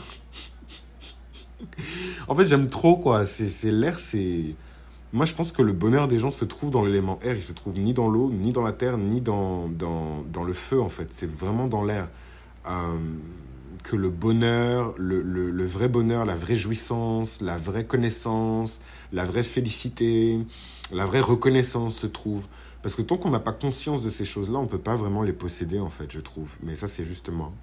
en 2.27 2.35
fait, 2.35 2.45
j'aime 2.45 2.67
trop, 2.67 2.97
quoi. 2.97 3.25
C'est 3.25 3.71
l'air, 3.71 3.97
c'est... 3.97 4.53
Moi, 5.13 5.25
je 5.25 5.33
pense 5.33 5.51
que 5.51 5.61
le 5.61 5.73
bonheur 5.73 6.07
des 6.07 6.19
gens 6.19 6.29
se 6.29 6.45
trouve 6.45 6.71
dans 6.71 6.83
l'élément 6.83 7.19
air. 7.23 7.35
Il 7.35 7.43
se 7.43 7.53
trouve 7.53 7.79
ni 7.79 7.93
dans 7.93 8.09
l'eau, 8.09 8.29
ni 8.29 8.51
dans 8.51 8.63
la 8.63 8.73
terre, 8.73 8.97
ni 8.97 9.21
dans, 9.21 9.69
dans, 9.69 10.23
dans 10.31 10.43
le 10.43 10.53
feu, 10.53 10.81
en 10.81 10.89
fait. 10.89 11.07
C'est 11.11 11.29
vraiment 11.29 11.67
dans 11.67 11.83
l'air. 11.83 12.09
Euh, 12.67 12.99
que 13.83 13.95
le 13.95 14.09
bonheur, 14.09 14.93
le, 14.97 15.21
le, 15.21 15.65
vrai 15.65 15.87
bonheur, 15.87 16.25
la 16.25 16.35
vraie 16.35 16.55
jouissance, 16.55 17.41
la 17.41 17.57
vraie 17.57 17.85
connaissance, 17.85 18.81
la 19.11 19.25
vraie 19.25 19.41
félicité, 19.41 20.39
la 20.91 21.05
vraie 21.05 21.21
reconnaissance 21.21 21.95
se 21.95 22.07
trouve. 22.07 22.45
Parce 22.83 22.95
que 22.95 23.01
tant 23.01 23.17
qu'on 23.17 23.31
n'a 23.31 23.39
pas 23.39 23.53
conscience 23.53 24.01
de 24.01 24.09
ces 24.09 24.25
choses-là, 24.25 24.59
on 24.59 24.63
ne 24.63 24.67
peut 24.67 24.77
pas 24.77 24.95
vraiment 24.95 25.23
les 25.23 25.33
posséder, 25.33 25.79
en 25.79 25.89
fait, 25.89 26.11
je 26.11 26.19
trouve. 26.19 26.51
Mais 26.61 26.75
ça, 26.75 26.87
c'est 26.87 27.05
justement. 27.05 27.53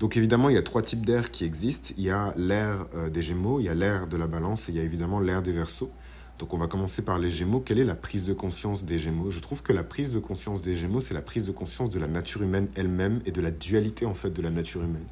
Donc 0.00 0.16
évidemment, 0.16 0.48
il 0.48 0.54
y 0.54 0.58
a 0.58 0.62
trois 0.62 0.82
types 0.82 1.06
d'air 1.06 1.30
qui 1.30 1.44
existent. 1.44 1.94
Il 1.96 2.04
y 2.04 2.10
a 2.10 2.34
l'air 2.36 2.86
euh, 2.94 3.08
des 3.10 3.22
Gémeaux, 3.22 3.60
il 3.60 3.64
y 3.64 3.68
a 3.68 3.74
l'air 3.74 4.06
de 4.06 4.16
la 4.16 4.26
Balance 4.26 4.68
et 4.68 4.72
il 4.72 4.78
y 4.78 4.80
a 4.80 4.84
évidemment 4.84 5.20
l'air 5.20 5.42
des 5.42 5.52
Verseaux. 5.52 5.90
Donc 6.38 6.52
on 6.52 6.58
va 6.58 6.66
commencer 6.66 7.04
par 7.04 7.18
les 7.18 7.30
Gémeaux. 7.30 7.60
Quelle 7.60 7.78
est 7.78 7.84
la 7.84 7.94
prise 7.94 8.24
de 8.24 8.32
conscience 8.32 8.84
des 8.84 8.98
Gémeaux? 8.98 9.30
Je 9.30 9.38
trouve 9.38 9.62
que 9.62 9.72
la 9.72 9.84
prise 9.84 10.12
de 10.12 10.18
conscience 10.18 10.62
des 10.62 10.74
Gémeaux, 10.74 11.00
c'est 11.00 11.14
la 11.14 11.22
prise 11.22 11.44
de 11.44 11.52
conscience 11.52 11.90
de 11.90 12.00
la 12.00 12.08
nature 12.08 12.42
humaine 12.42 12.68
elle-même 12.74 13.20
et 13.24 13.30
de 13.30 13.40
la 13.40 13.52
dualité 13.52 14.04
en 14.04 14.14
fait 14.14 14.30
de 14.30 14.42
la 14.42 14.50
nature 14.50 14.82
humaine. 14.82 15.06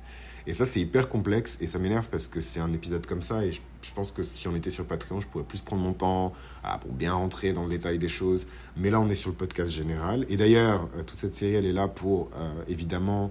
Et 0.47 0.53
ça, 0.53 0.65
c'est 0.65 0.81
hyper 0.81 1.09
complexe 1.09 1.59
et 1.61 1.69
ça 1.69 1.79
m'énerve 1.79 2.09
parce 2.09 2.27
que 2.27 2.41
c'est 2.41 2.59
un 2.59 2.73
épisode 2.73 3.07
comme 3.07 3.23
ça 3.23 3.45
et 3.45 3.53
je, 3.53 3.61
pense 3.95 4.11
que 4.11 4.23
si 4.23 4.49
on 4.49 4.57
était 4.57 4.71
sur 4.71 4.85
Patreon, 4.85 5.21
je 5.21 5.29
pourrais 5.29 5.45
plus 5.45 5.61
prendre 5.61 5.83
mon 5.83 5.93
temps 5.93 6.33
ah, 6.65 6.79
pour 6.79 6.93
bien 6.93 7.13
rentrer 7.13 7.53
dans 7.53 7.65
le 7.65 7.71
détail 7.71 7.99
des 7.99 8.09
choses. 8.09 8.49
Mais 8.77 8.91
là, 8.91 9.01
on 9.01 9.09
est 9.09 9.15
sur 9.15 9.31
le 9.31 9.37
podcast 9.37 9.71
général. 9.71 10.27
Et 10.29 10.37
d'ailleurs, 10.37 10.89
euh, 10.97 11.03
toute 11.05 11.19
cette 11.19 11.35
série, 11.35 11.55
elle 11.55 11.67
est 11.67 11.73
là 11.73 11.89
pour 11.89 12.31
euh, 12.35 12.51
évidemment 12.69 13.31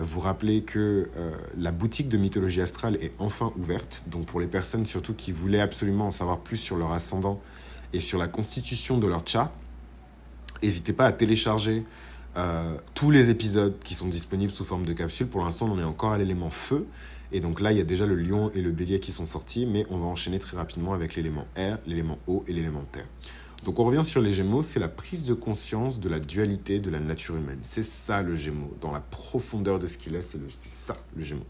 vous 0.00 0.20
rappeler 0.20 0.62
que 0.62 1.10
la 1.58 1.70
boutique 1.70 2.08
de 2.08 2.16
mythologie 2.16 2.60
astrale 2.60 2.96
est 2.96 3.12
enfin 3.18 3.52
ouverte. 3.58 4.04
Donc 4.06 4.26
pour 4.26 4.40
les 4.40 4.46
personnes 4.46 4.86
surtout 4.86 5.14
qui 5.14 5.32
voulaient 5.32 5.60
absolument 5.60 6.06
en 6.06 6.10
savoir 6.10 6.38
plus 6.38 6.56
sur 6.56 6.76
leur 6.76 6.92
ascendant 6.92 7.40
et 7.92 8.00
sur 8.00 8.18
la 8.18 8.28
constitution 8.28 8.98
de 8.98 9.06
leur 9.06 9.26
chart, 9.26 9.52
n'hésitez 10.62 10.92
pas 10.92 11.06
à 11.06 11.12
télécharger 11.12 11.84
euh, 12.36 12.76
tous 12.94 13.10
les 13.10 13.28
épisodes 13.28 13.78
qui 13.84 13.94
sont 13.94 14.08
disponibles 14.08 14.52
sous 14.52 14.64
forme 14.64 14.86
de 14.86 14.92
capsule. 14.92 15.26
Pour 15.26 15.44
l'instant, 15.44 15.68
on 15.70 15.78
est 15.78 15.84
encore 15.84 16.12
à 16.12 16.18
l'élément 16.18 16.50
feu. 16.50 16.86
Et 17.30 17.40
donc 17.40 17.60
là, 17.60 17.72
il 17.72 17.78
y 17.78 17.80
a 17.80 17.84
déjà 17.84 18.06
le 18.06 18.14
lion 18.14 18.50
et 18.54 18.62
le 18.62 18.70
bélier 18.70 19.00
qui 19.00 19.12
sont 19.12 19.26
sortis, 19.26 19.66
mais 19.66 19.86
on 19.90 19.98
va 19.98 20.06
enchaîner 20.06 20.38
très 20.38 20.56
rapidement 20.56 20.92
avec 20.92 21.14
l'élément 21.14 21.46
air, 21.56 21.78
l'élément 21.86 22.18
eau 22.26 22.44
et 22.46 22.52
l'élément 22.52 22.84
terre. 22.92 23.06
Donc 23.64 23.78
on 23.78 23.84
revient 23.84 24.04
sur 24.04 24.20
les 24.20 24.32
Gémeaux, 24.32 24.62
c'est 24.62 24.80
la 24.80 24.88
prise 24.88 25.24
de 25.24 25.34
conscience 25.34 26.00
de 26.00 26.08
la 26.08 26.18
dualité 26.18 26.80
de 26.80 26.90
la 26.90 26.98
nature 26.98 27.36
humaine. 27.36 27.60
C'est 27.62 27.84
ça 27.84 28.22
le 28.22 28.34
Gémeaux, 28.34 28.76
dans 28.80 28.90
la 28.90 29.00
profondeur 29.00 29.78
de 29.78 29.86
ce 29.86 29.98
qu'il 29.98 30.14
est, 30.16 30.22
c'est 30.22 30.40
ça 30.50 30.96
le 31.16 31.22
Gémeaux. 31.22 31.46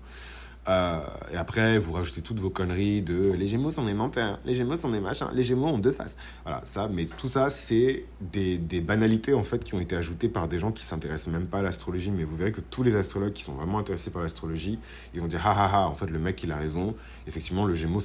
Euh, 0.69 1.00
et 1.33 1.37
après, 1.37 1.78
vous 1.78 1.92
rajoutez 1.92 2.21
toutes 2.21 2.38
vos 2.38 2.50
conneries 2.50 3.02
de 3.02 3.33
les 3.33 3.49
Gémeaux 3.49 3.73
sont 3.73 3.85
des 3.85 3.95
menteurs, 3.95 4.38
les 4.45 4.54
Gémeaux 4.54 4.76
sont 4.76 4.90
des 4.90 5.00
machins, 5.00 5.26
les 5.33 5.42
Gémeaux 5.42 5.69
ont 5.69 5.78
deux 5.78 5.90
faces. 5.90 6.14
Voilà, 6.45 6.61
ça, 6.64 6.88
mais 6.92 7.07
tout 7.07 7.26
ça, 7.26 7.50
c'est 7.50 8.04
des, 8.21 8.59
banalités 8.81 9.35
en 9.35 9.42
fait 9.42 9.64
qui 9.64 9.75
ont 9.75 9.81
été 9.81 9.97
ajoutées 9.97 10.28
par 10.28 10.47
des 10.47 10.59
gens 10.59 10.71
qui 10.71 10.85
s'intéressent 10.85 11.33
même 11.33 11.47
pas 11.47 11.59
à 11.59 11.62
l'astrologie. 11.62 12.12
Mais 12.12 12.25
vous 12.25 12.37
verrez 12.37 12.52
que 12.52 12.61
tous 12.61 12.83
les 12.83 12.95
astrologues 12.95 13.33
qui 13.33 13.42
sont 13.42 13.54
vraiment 13.54 13.78
intéressés 13.78 14.11
par 14.11 14.23
l'astrologie, 14.23 14.78
ils 15.14 15.21
vont 15.21 15.26
dire 15.26 15.40
ah 15.45 15.54
ah 15.57 15.71
ah, 15.73 15.88
en 15.88 15.95
fait, 15.95 16.07
le 16.07 16.19
mec 16.19 16.40
il 16.45 16.52
a 16.52 16.57
raison. 16.57 16.95
Effectivement, 17.26 17.64
le 17.64 17.75
Gémeaux, 17.75 18.00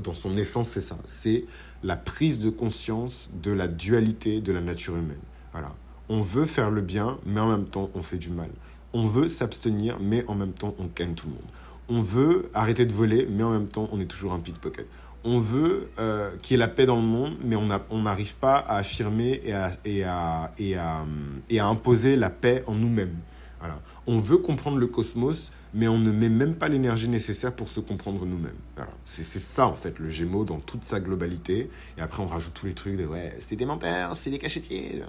dans 0.00 0.14
son 0.14 0.36
essence, 0.36 0.68
c'est 0.68 0.80
ça. 0.80 0.98
C'est 1.04 1.44
la 1.82 1.96
prise 1.96 2.38
de 2.38 2.50
conscience 2.50 3.30
de 3.42 3.50
la 3.50 3.68
dualité 3.68 4.40
de 4.40 4.52
la 4.52 4.60
nature 4.60 4.96
humaine. 4.96 5.20
Voilà. 5.52 5.74
On 6.08 6.22
veut 6.22 6.46
faire 6.46 6.70
le 6.70 6.80
bien, 6.80 7.18
mais 7.26 7.40
en 7.40 7.48
même 7.48 7.66
temps, 7.66 7.90
on 7.94 8.02
fait 8.02 8.18
du 8.18 8.30
mal. 8.30 8.50
On 8.92 9.06
veut 9.06 9.28
s'abstenir, 9.28 9.98
mais 10.00 10.24
en 10.28 10.34
même 10.34 10.52
temps, 10.52 10.74
on 10.78 10.86
gagne 10.94 11.14
tout 11.14 11.26
le 11.26 11.34
monde. 11.34 11.42
On 11.88 12.02
veut 12.02 12.50
arrêter 12.54 12.86
de 12.86 12.92
voler, 12.92 13.26
mais 13.30 13.42
en 13.42 13.50
même 13.50 13.68
temps, 13.68 13.88
on 13.92 14.00
est 14.00 14.06
toujours 14.06 14.32
un 14.32 14.40
pickpocket. 14.40 14.86
on 15.24 15.38
veut 15.38 15.90
euh, 15.98 16.36
qu'il 16.38 16.54
y 16.54 16.56
ait 16.56 16.58
la 16.58 16.68
paix 16.68 16.86
dans 16.86 16.96
le 16.96 17.02
monde, 17.02 17.34
mais 17.44 17.56
on 17.56 18.02
n'arrive 18.02 18.34
pas 18.36 18.56
à 18.56 18.78
affirmer 18.78 19.40
et 19.44 19.52
à, 19.52 19.72
et, 19.84 20.04
à, 20.04 20.52
et, 20.58 20.76
à, 20.76 21.04
et 21.48 21.60
à 21.60 21.66
imposer 21.66 22.16
la 22.16 22.30
paix 22.30 22.64
en 22.66 22.74
nous-mêmes. 22.74 23.16
Voilà. 23.60 23.80
On 24.06 24.18
veut 24.18 24.38
comprendre 24.38 24.78
le 24.78 24.88
cosmos, 24.88 25.52
mais 25.74 25.88
on 25.88 25.98
ne 25.98 26.10
met 26.10 26.28
même 26.28 26.54
pas 26.54 26.68
l'énergie 26.68 27.08
nécessaire 27.08 27.52
pour 27.52 27.68
se 27.68 27.80
comprendre 27.80 28.26
nous-mêmes. 28.26 28.56
Voilà. 28.76 28.92
C'est 29.04 29.24
ça, 29.24 29.66
en 29.66 29.74
fait, 29.74 29.98
le 29.98 30.10
Gémeaux 30.10 30.44
dans 30.44 30.60
toute 30.60 30.84
sa 30.84 31.00
globalité. 31.00 31.70
Et 31.96 32.00
après, 32.00 32.22
on 32.22 32.26
rajoute 32.26 32.52
tous 32.54 32.66
les 32.66 32.74
trucs 32.74 32.96
de 32.96 33.06
ouais, 33.06 33.34
c'est 33.38 33.56
des 33.56 33.66
menteurs, 33.66 34.14
c'est 34.16 34.30
des 34.30 34.38
cachetiers. 34.38 35.02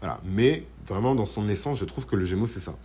Voilà. 0.00 0.20
Mais 0.24 0.64
vraiment, 0.86 1.14
dans 1.14 1.26
son 1.26 1.48
essence, 1.48 1.78
je 1.78 1.84
trouve 1.84 2.06
que 2.06 2.16
le 2.16 2.24
Gémeaux, 2.24 2.46
c'est 2.46 2.60
ça. 2.60 2.76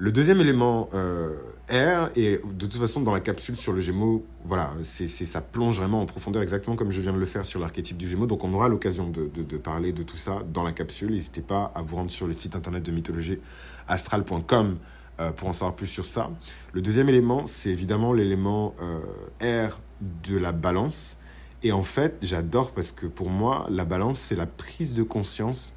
Le 0.00 0.12
deuxième 0.12 0.40
élément 0.40 0.88
euh, 0.94 1.34
R, 1.68 2.10
et 2.14 2.38
de 2.38 2.66
toute 2.66 2.80
façon 2.80 3.00
dans 3.00 3.10
la 3.10 3.18
capsule 3.18 3.56
sur 3.56 3.72
le 3.72 3.80
Gémeaux, 3.80 4.24
voilà, 4.44 4.72
c'est, 4.84 5.08
ça 5.08 5.40
plonge 5.40 5.78
vraiment 5.78 6.00
en 6.00 6.06
profondeur 6.06 6.40
exactement 6.40 6.76
comme 6.76 6.92
je 6.92 7.00
viens 7.00 7.12
de 7.12 7.18
le 7.18 7.26
faire 7.26 7.44
sur 7.44 7.58
l'archétype 7.58 7.96
du 7.96 8.06
Gémeaux. 8.06 8.26
Donc 8.26 8.44
on 8.44 8.54
aura 8.54 8.68
l'occasion 8.68 9.10
de, 9.10 9.26
de, 9.26 9.56
parler 9.56 9.92
de 9.92 10.04
tout 10.04 10.16
ça 10.16 10.38
dans 10.52 10.62
la 10.62 10.70
capsule. 10.70 11.10
N'hésitez 11.10 11.40
pas 11.40 11.72
à 11.74 11.82
vous 11.82 11.96
rendre 11.96 12.12
sur 12.12 12.28
le 12.28 12.32
site 12.32 12.54
internet 12.54 12.84
de 12.84 12.92
mythologie 12.92 13.40
astral.com 13.88 14.78
euh, 15.20 15.32
pour 15.32 15.48
en 15.48 15.52
savoir 15.52 15.74
plus 15.74 15.88
sur 15.88 16.06
ça. 16.06 16.30
Le 16.72 16.80
deuxième 16.80 17.08
élément, 17.08 17.46
c'est 17.46 17.70
évidemment 17.70 18.12
l'élément 18.12 18.74
euh, 18.80 19.68
R 19.68 19.80
de 20.00 20.36
la 20.36 20.52
balance. 20.52 21.16
Et 21.64 21.72
en 21.72 21.82
fait, 21.82 22.18
j'adore 22.22 22.70
parce 22.70 22.92
que 22.92 23.06
pour 23.06 23.28
moi, 23.28 23.66
la 23.68 23.84
balance, 23.84 24.20
c'est 24.20 24.36
la 24.36 24.46
prise 24.46 24.94
de 24.94 25.02
conscience 25.02 25.74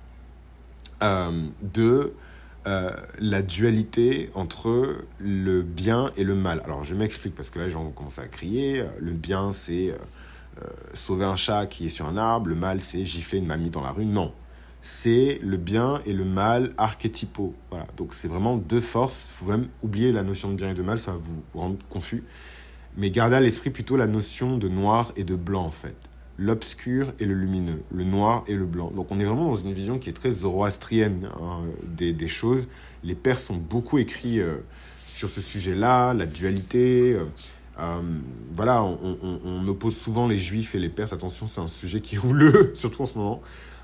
de 1.01 2.13
euh, 2.67 2.91
la 3.17 3.41
dualité 3.41 4.29
entre 4.36 4.98
le 5.17 5.63
bien 5.63 6.12
et 6.15 6.24
le 6.24 6.36
mal. 6.36 6.62
Alors 6.63 6.83
je 6.83 6.93
m'explique 6.93 7.33
parce 7.33 7.50
que 7.50 7.57
là 7.57 7.65
les 7.65 7.71
gens 7.71 7.83
vont 7.83 7.89
commencer 7.89 8.21
à 8.21 8.27
crier. 8.27 8.86
Le 9.00 9.13
bien 9.13 9.51
c'est 9.51 9.95
sauver 10.93 11.25
un 11.25 11.36
chat 11.36 11.65
qui 11.65 11.88
est 11.88 11.89
sur 11.89 12.05
un 12.05 12.17
arbre, 12.17 12.50
le 12.50 12.53
mal 12.53 12.81
c'est 12.81 13.03
gifler 13.03 13.39
une 13.39 13.48
mamie 13.48 13.71
dans 13.71 13.81
la 13.81 13.89
rue. 13.89 14.05
Non, 14.05 14.31
c'est 14.82 15.40
le 15.44 15.58
bien 15.58 16.02
et 16.06 16.14
le 16.14 16.26
mal 16.26 16.74
archétypaux. 16.78 17.54
Voilà. 17.70 17.88
Donc 17.98 18.14
c'est 18.14 18.28
vraiment 18.28 18.58
deux 18.58 18.82
forces. 18.82 19.30
Il 19.32 19.38
faut 19.38 19.52
même 19.52 19.68
oublier 19.84 20.12
la 20.12 20.24
notion 20.24 20.50
de 20.50 20.56
bien 20.56 20.72
et 20.72 20.74
de 20.74 20.82
mal, 20.82 21.00
ça 21.00 21.12
va 21.12 21.18
vous 21.18 21.60
rendre 21.60 21.78
confus. 21.90 22.24
Mais 22.98 23.12
gardez 23.12 23.36
à 23.36 23.40
l'esprit 23.40 23.70
plutôt 23.70 23.98
la 23.98 24.08
notion 24.08 24.58
de 24.58 24.68
noir 24.68 25.14
et 25.16 25.24
de 25.24 25.36
blanc 25.36 25.66
en 25.66 25.72
fait 25.72 25.96
l'obscur 26.42 27.14
et 27.20 27.26
le 27.26 27.36
lumineux, 27.36 27.84
le 27.94 28.04
noir 28.04 28.44
et 28.48 28.56
le 28.56 28.66
blanc. 28.66 28.92
Donc 28.92 29.08
on 29.12 29.20
est 29.20 29.26
vraiment 29.26 29.46
dans 29.46 29.56
une 29.56 29.74
vision 29.74 30.00
qui 30.00 30.10
est 30.10 30.14
très 30.14 30.32
zoroastrienne 30.32 31.30
hein, 31.40 31.62
des, 31.84 32.28
choses. 32.28 32.68
Les 33.04 33.14
pères 33.14 33.40
sont 33.40 33.56
beaucoup 33.56 34.00
écrits 34.00 34.40
euh, 34.40 34.58
sur 35.06 35.30
ce 35.30 35.40
sujet-là, 35.40 36.14
la 36.14 36.26
dualité. 36.26 37.14
Euh, 37.14 37.26
euh, 37.80 38.02
voilà, 38.54 38.84
on, 38.84 39.68
oppose 39.68 39.96
souvent 39.96 40.28
les 40.28 40.40
juifs 40.40 40.74
et 40.74 40.80
les 40.80 40.90
perses. 40.90 41.14
Attention, 41.14 41.46
c'est 41.46 41.62
un 41.62 41.68
sujet 41.68 42.02
qui 42.02 42.16
est 42.16 42.20
houleux, 42.20 42.72
surtout 42.76 43.04
en 43.04 43.06
ce 43.06 43.18
moment. 43.18 43.42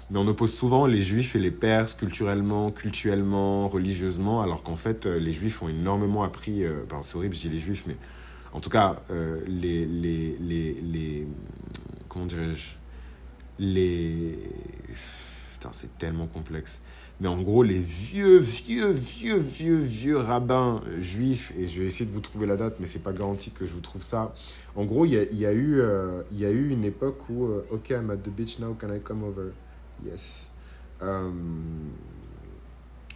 Mais 0.10 0.20
on 0.20 0.28
oppose 0.28 0.54
souvent 0.54 0.86
les 0.86 1.02
juifs 1.02 1.36
et 1.36 1.40
les 1.40 1.52
perses 1.52 1.94
culturellement, 1.94 2.72
cultuellement, 2.72 3.68
religieusement, 3.68 4.42
alors 4.42 4.64
qu'en 4.64 4.78
fait, 4.78 5.06
les 5.06 5.34
juifs 5.34 5.62
ont 5.62 5.68
énormément 5.68 6.24
appris. 6.24 6.64
c'est 7.02 7.16
horrible, 7.16 7.36
je 7.36 7.42
dis 7.42 7.50
les 7.50 7.60
juifs, 7.60 7.84
mais 7.88 7.98
en 8.54 8.62
tout 8.62 8.70
cas, 8.70 9.02
les, 9.46 9.86
les, 9.86 10.38
les 10.40 11.28
comment 12.08 12.26
dirais-je, 12.26 12.74
les... 13.60 14.40
Putain, 15.54 15.70
c'est 15.72 15.98
tellement 15.98 16.28
complexe. 16.28 16.82
Mais 17.20 17.28
en 17.28 17.42
gros, 17.42 17.64
les 17.64 17.80
vieux, 17.80 18.38
vieux, 18.38 18.92
vieux, 18.92 19.38
vieux, 19.38 19.78
vieux 19.78 20.18
rabbins 20.18 20.82
juifs, 21.00 21.52
et 21.58 21.68
je 21.68 21.82
vais 21.82 21.88
essayer 21.88 22.06
de 22.06 22.12
vous 22.12 22.20
trouver 22.20 22.46
la 22.46 22.56
date, 22.56 22.76
mais 22.80 22.86
c'est 22.86 23.04
pas 23.04 23.14
garanti 23.14 23.52
que 23.52 23.66
je 23.66 23.74
vous 23.74 23.82
trouve 23.82 24.04
ça. 24.04 24.36
En 24.76 24.86
gros, 24.86 25.06
il 25.06 25.14
y 25.14 25.46
a, 25.46 25.52
eu, 25.52 25.80
euh, 25.80 26.22
y 26.32 26.46
a 26.46 26.52
eu 26.52 26.70
une 26.70 26.84
époque 26.84 27.18
où, 27.30 27.46
euh, 27.46 27.66
ok, 27.72 27.90
I'm 27.90 28.12
at 28.12 28.18
the 28.18 28.30
beach 28.30 28.60
now, 28.60 28.76
can 28.80 28.94
I 28.94 29.00
come 29.00 29.24
over? 29.24 29.52
Yes. 30.06 30.52
Euh, 31.02 31.32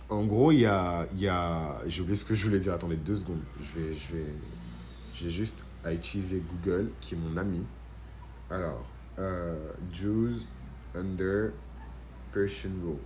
en 0.09 0.23
gros, 0.25 0.51
il 0.51 0.59
y 0.59 0.65
a, 0.65 1.05
y 1.15 1.27
a 1.27 1.81
j'ai 1.87 2.01
oublié 2.01 2.17
ce 2.17 2.25
que 2.25 2.33
je 2.33 2.45
voulais 2.45 2.59
dire, 2.59 2.73
attendez 2.73 2.97
deux 2.97 3.15
secondes. 3.15 3.41
Je 3.61 3.79
vais, 3.79 3.93
je 3.93 4.15
vais, 4.15 4.25
j'ai 5.13 5.29
juste 5.29 5.63
à 5.83 5.93
utiliser 5.93 6.43
Google, 6.51 6.89
qui 6.99 7.15
est 7.15 7.17
mon 7.17 7.37
ami. 7.37 7.63
Alors, 8.49 8.85
euh, 9.19 9.71
Jews 9.91 10.45
under 10.95 11.51
Persian 12.33 12.71
rule. 12.83 12.97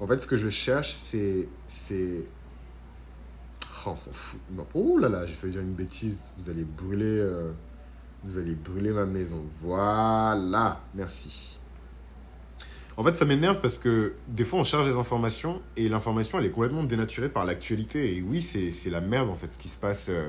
En 0.00 0.06
fait, 0.06 0.18
ce 0.18 0.26
que 0.26 0.36
je 0.36 0.48
cherche, 0.48 0.92
c'est. 0.92 1.48
c'est... 1.68 2.24
Oh, 3.86 3.94
ça 3.96 4.10
fout. 4.12 4.40
Non. 4.50 4.66
Oh 4.74 4.98
là 4.98 5.08
là, 5.08 5.26
j'ai 5.26 5.34
failli 5.34 5.52
dire 5.52 5.62
une 5.62 5.74
bêtise. 5.74 6.30
Vous 6.38 6.50
allez 6.50 6.64
brûler. 6.64 7.04
Euh, 7.06 7.52
vous 8.24 8.38
allez 8.38 8.54
brûler 8.54 8.90
ma 8.90 9.06
maison. 9.06 9.42
Voilà. 9.62 10.82
Merci. 10.94 11.59
En 12.96 13.02
fait, 13.02 13.16
ça 13.16 13.24
m'énerve 13.24 13.60
parce 13.60 13.78
que 13.78 14.14
des 14.28 14.44
fois, 14.44 14.58
on 14.58 14.64
charge 14.64 14.86
des 14.86 14.96
informations 14.96 15.62
et 15.76 15.88
l'information, 15.88 16.38
elle 16.38 16.46
est 16.46 16.50
complètement 16.50 16.84
dénaturée 16.84 17.28
par 17.28 17.44
l'actualité. 17.44 18.16
Et 18.16 18.22
oui, 18.22 18.42
c'est 18.42 18.90
la 18.90 19.00
merde, 19.00 19.28
en 19.30 19.34
fait, 19.34 19.50
ce 19.50 19.58
qui 19.58 19.68
se 19.68 19.78
passe 19.78 20.08
euh, 20.10 20.28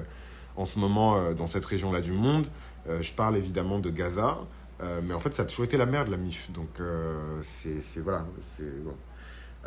en 0.56 0.66
ce 0.66 0.80
moment 0.80 1.34
dans 1.34 1.48
cette 1.48 1.66
région-là 1.66 2.02
du 2.02 2.12
monde. 2.12 2.48
je 2.88 3.12
parle 3.14 3.38
évidemment 3.38 3.80
de 3.80 3.90
Gaza. 3.90 4.38
Euh, 4.84 5.02
mais 5.04 5.14
en 5.14 5.20
fait, 5.20 5.34
ça 5.34 5.44
a 5.44 5.46
toujours 5.46 5.66
été 5.66 5.78
la 5.78 5.86
merde, 5.86 6.08
la 6.10 6.18
MIF. 6.18 6.52
Donc, 6.52 6.80
euh, 6.80 7.38
c'est 7.42 7.82
voilà. 8.00 8.26
c'est 8.42 8.84
bon. 8.84 8.96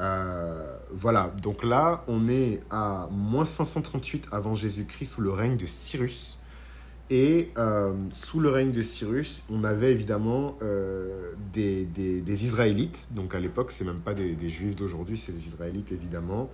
Euh, 0.01 0.77
voilà, 0.91 1.33
donc 1.41 1.63
là, 1.63 2.05
on 2.09 2.29
est 2.29 2.61
à 2.71 3.09
moins 3.13 3.45
538 3.45 4.27
avant 4.33 4.55
Jésus-Christ 4.55 5.13
sous 5.13 5.21
le 5.21 5.31
règne 5.31 5.57
de 5.57 5.67
Cyrus. 5.67 6.39
Et 7.11 7.51
sous 8.13 8.41
le 8.41 8.49
règne 8.49 8.73
de 8.73 8.81
Cyrus, 8.81 9.45
on 9.51 9.63
avait 9.63 9.93
évidemment 9.93 10.57
des, 11.53 11.85
des, 11.85 12.23
des, 12.23 12.45
Israélites. 12.45 13.09
Donc 13.11 13.35
à 13.35 13.41
l'époque, 13.41 13.71
c'est 13.73 13.85
même 13.85 14.01
pas 14.01 14.15
des, 14.15 14.49
Juifs 14.49 14.75
d'aujourd'hui, 14.75 15.19
c'est 15.19 15.33
des 15.33 15.47
Israélites 15.47 15.93
évidemment. 15.93 16.51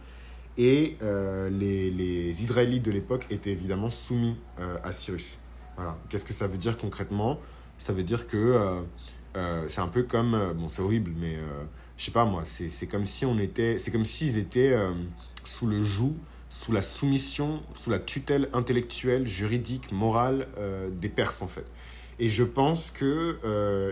Et 0.59 0.97
les, 1.01 1.91
les, 1.91 2.43
Israélites 2.43 2.85
de 2.85 2.91
l'époque 2.91 3.27
étaient 3.31 3.53
évidemment 3.53 3.91
soumis 3.91 4.37
à 4.83 4.91
Cyrus. 4.91 5.39
Voilà. 5.77 5.97
Qu'est-ce 6.09 6.27
que 6.27 6.35
ça 6.35 6.47
veut 6.47 6.59
dire 6.59 6.77
concrètement? 6.77 7.39
Ça 7.79 7.95
veut 7.95 8.03
dire 8.03 8.27
que 8.27 8.37
euh, 8.37 8.83
euh, 9.37 9.65
c'est 9.69 9.81
un 9.81 9.89
peu 9.89 10.03
comme, 10.03 10.35
euh, 10.35 10.53
bon 10.53 10.69
c'est 10.69 10.83
horrible, 10.83 11.13
mais 11.19 11.39
je 11.97 12.05
sais 12.05 12.11
pas 12.11 12.27
moi, 12.27 12.43
c'est 12.45 12.87
comme 12.87 13.07
si 13.07 13.25
on 13.25 13.39
était, 13.39 13.79
c'est 13.79 13.91
comme 13.91 14.05
s'ils 14.05 14.37
étaient 14.37 14.77
sous 15.45 15.67
le 15.67 15.81
joug, 15.81 16.15
sous 16.51 16.73
la 16.73 16.83
soumission, 16.83 17.63
sous 17.73 17.89
la 17.89 17.99
tutelle 17.99 18.51
intellectuelle, 18.53 19.27
juridique, 19.27 19.91
morale 19.93 20.47
des 21.01 21.09
Perses 21.09 21.41
en 21.41 21.49
fait. 21.49 21.65
Et 22.19 22.29
je 22.29 22.45
pense 22.45 22.91
que 22.91 23.39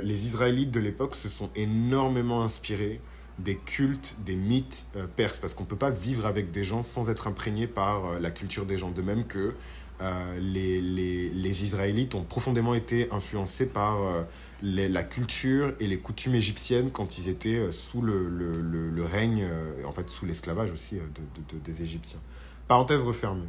les 0.03 0.27
Israélites 0.27 0.71
de 0.71 0.81
l'époque 0.81 1.15
se 1.15 1.29
sont 1.29 1.49
énormément 1.55 2.43
inspirés 2.43 3.01
des 3.39 3.57
cultes, 3.57 4.17
des 4.27 4.35
mythes 4.35 4.87
perses, 5.15 5.39
parce 5.39 5.55
qu'on 5.55 5.63
ne 5.63 5.69
peut 5.69 5.77
pas 5.77 5.91
vivre 5.91 6.27
avec 6.27 6.51
des 6.51 6.65
gens 6.65 6.83
sans 6.83 7.09
être 7.09 7.29
imprégné 7.29 7.69
par 7.69 8.19
la 8.19 8.31
culture 8.33 8.67
des 8.67 8.77
gens. 8.77 8.91
De 8.91 9.03
même 9.03 9.25
que 9.25 9.55
euh, 10.01 10.39
les, 10.39 10.81
les, 10.81 11.65
Israélites 11.65 12.15
ont 12.15 12.23
profondément 12.23 12.75
été 12.75 13.09
influencés 13.11 13.67
par 13.67 14.01
euh, 14.01 14.23
la 14.63 15.03
culture 15.03 15.73
et 15.81 15.89
les 15.89 15.99
coutumes 15.99 16.37
égyptiennes 16.37 16.93
quand 16.93 17.19
ils 17.19 17.29
étaient 17.29 17.57
euh, 17.57 17.73
sous 17.73 18.01
le, 18.01 18.29
le, 18.29 18.61
le, 18.91 19.05
règne, 19.05 19.45
en 19.85 19.93
fait 19.93 20.09
sous 20.09 20.25
l'esclavage 20.25 20.71
aussi 20.71 20.97
de, 20.97 21.01
de, 21.01 21.59
des 21.65 21.83
Égyptiens. 21.83 22.21
Parenthèse 22.69 23.03
refermée. 23.03 23.49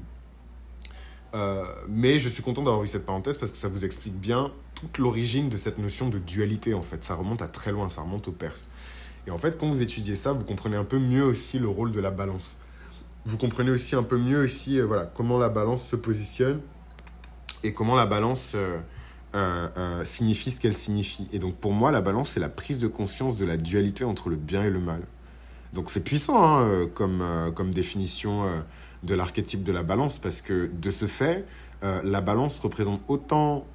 mais 1.88 2.18
je 2.20 2.30
suis 2.30 2.42
content 2.42 2.64
d'avoir 2.64 2.84
eu 2.84 2.88
cette 2.88 3.06
parenthèse 3.06 3.38
parce 3.38 3.52
que 3.52 3.58
ça 3.58 3.68
vous 3.68 3.86
explique 3.86 4.16
bien 4.16 4.52
toute 4.74 4.98
l'origine 4.98 5.50
de 5.50 5.58
cette 5.58 5.78
notion 5.78 6.10
de 6.10 6.18
dualité 6.18 6.74
en 6.74 6.82
fait. 6.82 7.04
Ça 7.04 7.16
remonte 7.16 7.42
à 7.42 7.48
très 7.48 7.72
loin, 7.72 7.90
ça 7.90 8.02
remonte 8.02 8.28
aux 8.28 8.32
Perses. 8.32 8.72
Et 9.28 9.32
en 9.32 9.38
fait, 9.38 9.60
quand 9.60 9.68
vous 9.68 9.82
étudiez 9.82 10.16
ça, 10.16 10.32
vous 10.32 10.44
comprenez 10.44 10.78
un 10.78 10.86
peu 10.86 10.98
mieux 10.98 11.24
aussi 11.24 11.60
le 11.60 11.68
rôle 11.68 11.92
de 11.92 12.00
la 12.00 12.10
balance 12.10 12.58
vous 13.26 13.38
comprenez 13.38 13.72
aussi 13.72 13.96
un 13.96 14.04
peu 14.04 14.18
mieux 14.18 14.44
aussi, 14.44 14.80
euh, 14.80 14.86
voilà, 14.86 15.06
comment 15.06 15.38
la 15.38 15.50
balance 15.50 15.86
se 15.86 15.96
positionne 15.96 16.62
et 17.64 17.74
comment 17.74 17.96
la 17.96 18.06
balance 18.06 18.54
euh, 18.56 18.80
euh, 19.36 20.04
signifie 20.06 20.52
ce 20.52 20.60
qu'elle 20.60 20.74
signifie. 20.74 21.28
Et 21.32 21.40
donc 21.40 21.56
pour 21.56 21.74
moi, 21.74 21.92
la 21.92 22.02
balance, 22.02 22.30
c'est 22.30 22.40
la 22.40 22.50
prise 22.50 22.80
de 22.80 22.88
conscience 22.88 23.36
de 23.36 23.46
la 23.46 23.58
dualité 23.58 24.04
entre 24.04 24.30
le 24.30 24.36
bien 24.36 24.64
et 24.64 24.70
le 24.70 24.80
mal. 24.80 25.02
Donc 25.74 25.90
c'est 25.90 26.04
puissant 26.04 26.44
hein, 26.44 26.88
comme, 26.96 27.24
comme 27.54 27.70
définition 27.72 28.64
de 29.04 29.16
l'archétype 29.16 29.64
de 29.64 29.72
la 29.72 29.84
balance, 29.84 30.20
parce 30.20 30.42
que 30.42 30.70
de 30.74 30.90
ce 30.90 31.06
fait, 31.06 31.46
la 31.82 32.20
balance 32.20 32.60
représente 32.60 33.02
autant 33.08 33.66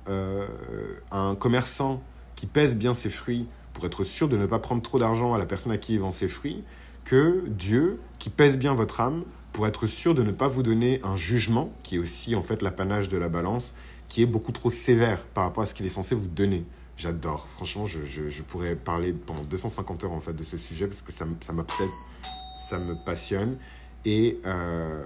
un 1.10 1.34
commerçant 1.34 2.02
qui 2.34 2.46
pèse 2.46 2.76
bien 2.76 2.92
ses 2.92 3.08
fruits 3.10 3.46
pour 3.74 3.84
être 3.84 4.04
sûr 4.04 4.28
de 4.28 4.36
ne 4.36 4.46
pas 4.46 4.58
prendre 4.58 4.80
trop 4.82 4.98
d'argent 4.98 5.34
à 5.34 5.38
la 5.38 5.46
personne 5.46 5.72
à 5.72 5.78
qui 5.78 5.94
il 5.94 6.00
vend 6.00 6.10
ses 6.10 6.28
fruits, 6.28 6.62
que 7.04 7.44
Dieu, 7.48 8.00
qui 8.18 8.30
pèse 8.30 8.56
bien 8.56 8.74
votre 8.74 9.00
âme, 9.00 9.24
pour 9.52 9.66
être 9.66 9.86
sûr 9.86 10.14
de 10.14 10.22
ne 10.22 10.32
pas 10.32 10.48
vous 10.48 10.62
donner 10.62 11.00
un 11.04 11.16
jugement, 11.16 11.70
qui 11.82 11.96
est 11.96 11.98
aussi 11.98 12.34
en 12.34 12.42
fait 12.42 12.62
l'apanage 12.62 13.08
de 13.08 13.18
la 13.18 13.28
balance, 13.28 13.74
qui 14.08 14.22
est 14.22 14.26
beaucoup 14.26 14.52
trop 14.52 14.70
sévère 14.70 15.22
par 15.26 15.44
rapport 15.44 15.62
à 15.62 15.66
ce 15.66 15.74
qu'il 15.74 15.84
est 15.84 15.90
censé 15.90 16.14
vous 16.14 16.28
donner. 16.28 16.64
J'adore. 16.96 17.48
Franchement, 17.56 17.86
je, 17.86 17.98
je, 18.04 18.42
pourrais 18.42 18.76
parler 18.76 19.12
pendant 19.12 19.42
250 19.42 20.04
heures 20.04 20.12
en 20.12 20.20
fait 20.20 20.32
de 20.32 20.44
ce 20.44 20.56
sujet 20.56 20.86
parce 20.86 21.02
que 21.02 21.12
ça, 21.12 21.24
ça 21.40 21.52
m'obsède, 21.52 21.88
ça 22.56 22.78
me 22.78 22.94
passionne. 23.04 23.56
Et, 24.04 24.38
euh, 24.44 25.02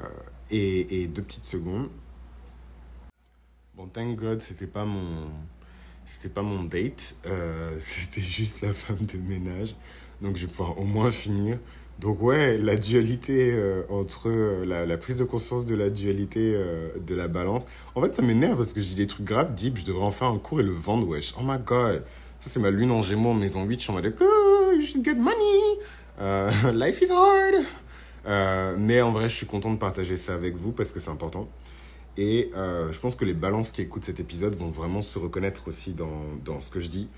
et, 0.50 1.02
et, 1.02 1.06
deux 1.06 1.22
petites 1.22 1.44
secondes. 1.44 1.88
Bon, 3.76 3.86
thank 3.86 4.16
God, 4.16 4.42
c'était 4.42 4.66
pas 4.66 4.84
mon 4.84 5.28
c'était 6.04 6.30
pas 6.30 6.42
mon 6.42 6.64
date, 6.64 7.16
euh, 7.26 7.76
c'était 7.78 8.22
juste 8.22 8.62
la 8.62 8.72
femme 8.72 8.98
de 9.00 9.18
ménage. 9.18 9.76
Donc 10.20 10.36
je 10.36 10.46
vais 10.46 10.52
pouvoir 10.52 10.78
au 10.80 10.84
moins 10.84 11.10
finir. 11.10 11.58
Donc 12.00 12.22
ouais, 12.22 12.58
la 12.58 12.76
dualité 12.76 13.52
euh, 13.52 13.82
entre 13.88 14.30
la, 14.64 14.86
la, 14.86 14.96
prise 14.96 15.18
de 15.18 15.24
conscience 15.24 15.64
de 15.64 15.74
la 15.74 15.90
dualité 15.90 16.52
de 16.52 17.14
la 17.14 17.28
balance. 17.28 17.66
En 17.94 18.02
fait, 18.02 18.14
ça 18.14 18.22
m'énerve 18.22 18.56
parce 18.56 18.72
que 18.72 18.80
je 18.80 18.88
dis 18.88 18.96
des 18.96 19.06
trucs 19.06 19.26
graves, 19.26 19.54
deep, 19.54 19.78
je 19.78 19.84
devrais 19.84 20.04
en 20.04 20.10
faire 20.10 20.28
un 20.28 20.38
cours 20.38 20.60
et 20.60 20.64
le 20.64 20.72
vendre, 20.72 21.06
wesh. 21.06 21.34
Oh 21.38 21.42
my 21.44 21.58
god. 21.58 22.04
Ça, 22.40 22.50
c'est 22.50 22.60
ma 22.60 22.70
lune 22.70 22.92
en 22.92 23.02
gémeaux 23.02 23.30
en 23.30 23.34
maison 23.34 23.64
8. 23.64 23.74
Je 23.74 23.80
suis 23.80 23.90
en 23.90 23.94
mode, 23.94 24.14
oh, 24.20 24.72
you 24.74 24.82
should 24.82 25.04
get 25.04 25.16
money. 25.16 25.78
life 26.72 27.00
is 27.02 27.10
hard. 27.10 27.64
Mais 28.26 29.00
en 29.00 29.12
vrai, 29.12 29.28
je 29.28 29.34
suis 29.34 29.46
content 29.46 29.72
de 29.72 29.78
partager 29.78 30.16
ça 30.16 30.34
avec 30.34 30.56
vous 30.56 30.72
parce 30.72 30.92
que 30.92 31.00
c'est 31.00 31.10
important. 31.10 31.48
Et 32.18 32.50
euh, 32.56 32.92
je 32.92 32.98
pense 32.98 33.14
que 33.14 33.24
les 33.24 33.32
balances 33.32 33.70
qui 33.70 33.80
écoutent 33.80 34.04
cet 34.04 34.18
épisode 34.18 34.56
vont 34.56 34.70
vraiment 34.70 35.02
se 35.02 35.20
reconnaître 35.20 35.68
aussi 35.68 35.92
dans, 35.92 36.24
dans 36.44 36.60
ce 36.60 36.70
que 36.70 36.80
je 36.80 36.88
dis. 36.88 37.08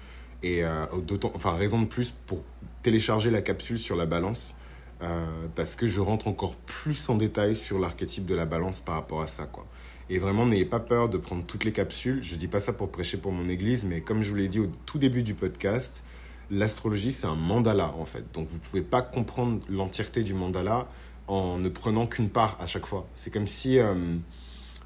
Et 0.42 0.62
euh, 0.62 0.84
d'autant, 1.06 1.32
enfin, 1.34 1.54
raison 1.54 1.80
de 1.80 1.86
plus 1.86 2.12
pour 2.12 2.44
télécharger 2.82 3.30
la 3.30 3.40
capsule 3.40 3.78
sur 3.78 3.96
la 3.96 4.04
balance, 4.04 4.54
euh, 5.02 5.26
parce 5.56 5.74
que 5.74 5.86
je 5.86 6.00
rentre 6.00 6.28
encore 6.28 6.54
plus 6.54 7.08
en 7.08 7.14
détail 7.14 7.56
sur 7.56 7.78
l'archétype 7.78 8.26
de 8.26 8.34
la 8.34 8.44
balance 8.44 8.80
par 8.80 8.94
rapport 8.96 9.22
à 9.22 9.26
ça. 9.26 9.46
Quoi. 9.46 9.66
Et 10.10 10.18
vraiment, 10.18 10.44
n'ayez 10.44 10.66
pas 10.66 10.80
peur 10.80 11.08
de 11.08 11.16
prendre 11.16 11.44
toutes 11.46 11.64
les 11.64 11.72
capsules. 11.72 12.22
Je 12.22 12.34
ne 12.34 12.38
dis 12.38 12.48
pas 12.48 12.60
ça 12.60 12.74
pour 12.74 12.90
prêcher 12.90 13.16
pour 13.16 13.32
mon 13.32 13.48
église, 13.48 13.84
mais 13.84 14.02
comme 14.02 14.22
je 14.22 14.28
vous 14.28 14.36
l'ai 14.36 14.48
dit 14.48 14.60
au 14.60 14.68
tout 14.84 14.98
début 14.98 15.22
du 15.22 15.32
podcast, 15.32 16.04
l'astrologie, 16.50 17.12
c'est 17.12 17.26
un 17.26 17.34
mandala 17.34 17.94
en 17.98 18.04
fait. 18.04 18.24
Donc 18.34 18.48
vous 18.48 18.56
ne 18.56 18.62
pouvez 18.62 18.82
pas 18.82 19.02
comprendre 19.02 19.60
l'entièreté 19.68 20.22
du 20.22 20.34
mandala 20.34 20.88
en 21.26 21.58
ne 21.58 21.68
prenant 21.68 22.06
qu'une 22.06 22.28
part 22.28 22.56
à 22.60 22.66
chaque 22.66 22.86
fois. 22.86 23.06
C'est 23.14 23.32
comme 23.32 23.46
si 23.46 23.78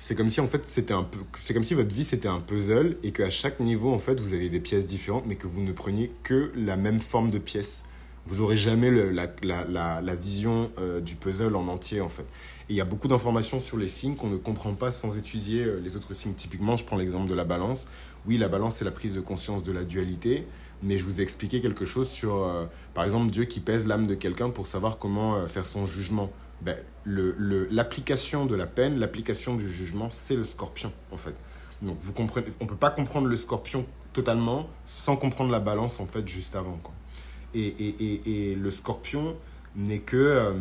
c'est 0.04 0.14
comme 0.14 0.28
si 0.28 0.40
en 0.40 0.46
fait 0.46 0.66
c'était 0.66 0.92
un 0.92 1.04
peu 1.04 1.20
c'est 1.40 1.54
comme 1.54 1.64
si 1.64 1.72
votre 1.72 1.94
vie 1.94 2.04
c'était 2.04 2.28
un 2.28 2.40
puzzle 2.40 2.98
et 3.02 3.12
qu'à 3.12 3.30
chaque 3.30 3.58
niveau 3.60 3.90
en 3.90 3.98
fait 3.98 4.20
vous 4.20 4.34
avez 4.34 4.50
des 4.50 4.60
pièces 4.60 4.86
différentes 4.86 5.24
mais 5.26 5.36
que 5.36 5.46
vous 5.46 5.62
ne 5.62 5.72
preniez 5.72 6.12
que 6.22 6.52
la 6.54 6.76
même 6.76 7.00
forme 7.00 7.30
de 7.30 7.38
pièce. 7.38 7.84
Vous 8.26 8.40
aurez 8.40 8.56
jamais 8.56 8.90
la, 8.90 10.14
vision 10.14 10.70
euh, 10.78 11.00
du 11.00 11.14
puzzle 11.14 11.56
en 11.56 11.68
entier 11.68 12.00
en 12.00 12.08
fait. 12.08 12.22
Et 12.22 12.74
il 12.74 12.76
y 12.76 12.80
a 12.80 12.86
beaucoup 12.86 13.08
d'informations 13.08 13.60
sur 13.60 13.76
les 13.76 13.88
signes 13.88 14.16
qu'on 14.16 14.28
ne 14.28 14.36
comprend 14.36 14.74
pas 14.74 14.90
sans 14.90 15.16
étudier 15.18 15.64
euh, 15.64 15.80
les 15.82 15.96
autres 15.96 16.14
signes. 16.14 16.34
Typiquement 16.34 16.76
je 16.76 16.84
prends 16.84 16.96
l'exemple 16.96 17.28
de 17.28 17.34
la 17.34 17.44
balance. 17.44 17.88
Oui 18.26 18.36
la 18.36 18.48
balance 18.48 18.76
c'est 18.76 18.84
la 18.84 18.90
prise 18.90 19.14
de 19.14 19.22
conscience 19.22 19.62
de 19.62 19.72
la 19.72 19.84
dualité 19.84 20.46
mais 20.84 20.98
je 20.98 21.04
vous 21.04 21.20
ai 21.20 21.24
expliqué 21.24 21.60
quelque 21.60 21.84
chose 21.84 22.08
sur 22.08 22.44
euh, 22.44 22.66
par 22.94 23.04
exemple 23.04 23.30
Dieu 23.30 23.44
qui 23.44 23.58
pèse 23.58 23.86
l'âme 23.86 24.06
de 24.06 24.14
quelqu'un 24.14 24.50
pour 24.50 24.68
savoir 24.68 24.98
comment 24.98 25.46
faire 25.48 25.66
son 25.66 25.84
jugement 25.84 26.30
ben, 26.60 26.76
l'application 27.04 28.46
de 28.46 28.54
la 28.54 28.66
peine, 28.66 28.98
l'application 28.98 29.54
du 29.54 29.70
jugement, 29.70 30.08
c'est 30.10 30.36
le 30.36 30.44
scorpion, 30.44 30.92
en 31.12 31.16
fait. 31.18 31.34
Donc, 31.82 31.98
vous 32.00 32.12
comprenez, 32.12 32.46
on 32.60 32.64
ne 32.64 32.68
peut 32.70 32.76
pas 32.76 32.90
comprendre 32.90 33.26
le 33.26 33.36
scorpion 33.36 33.84
totalement 34.12 34.68
sans 34.86 35.16
comprendre 35.16 35.50
la 35.50 35.60
balance, 35.60 36.00
en 36.00 36.06
fait, 36.06 36.26
juste 36.26 36.56
avant. 36.56 36.78
Quoi. 36.82 36.94
Et, 37.54 37.66
et, 37.66 38.50
et, 38.50 38.54
le 38.54 38.70
scorpion 38.70 39.36
n'est 39.76 39.98
que 39.98 40.16
euh, 40.16 40.54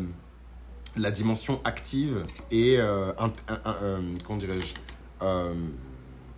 la 0.97 1.11
dimension 1.11 1.61
active 1.63 2.25
et, 2.51 2.77
euh, 2.79 3.11
euh, 5.21 5.53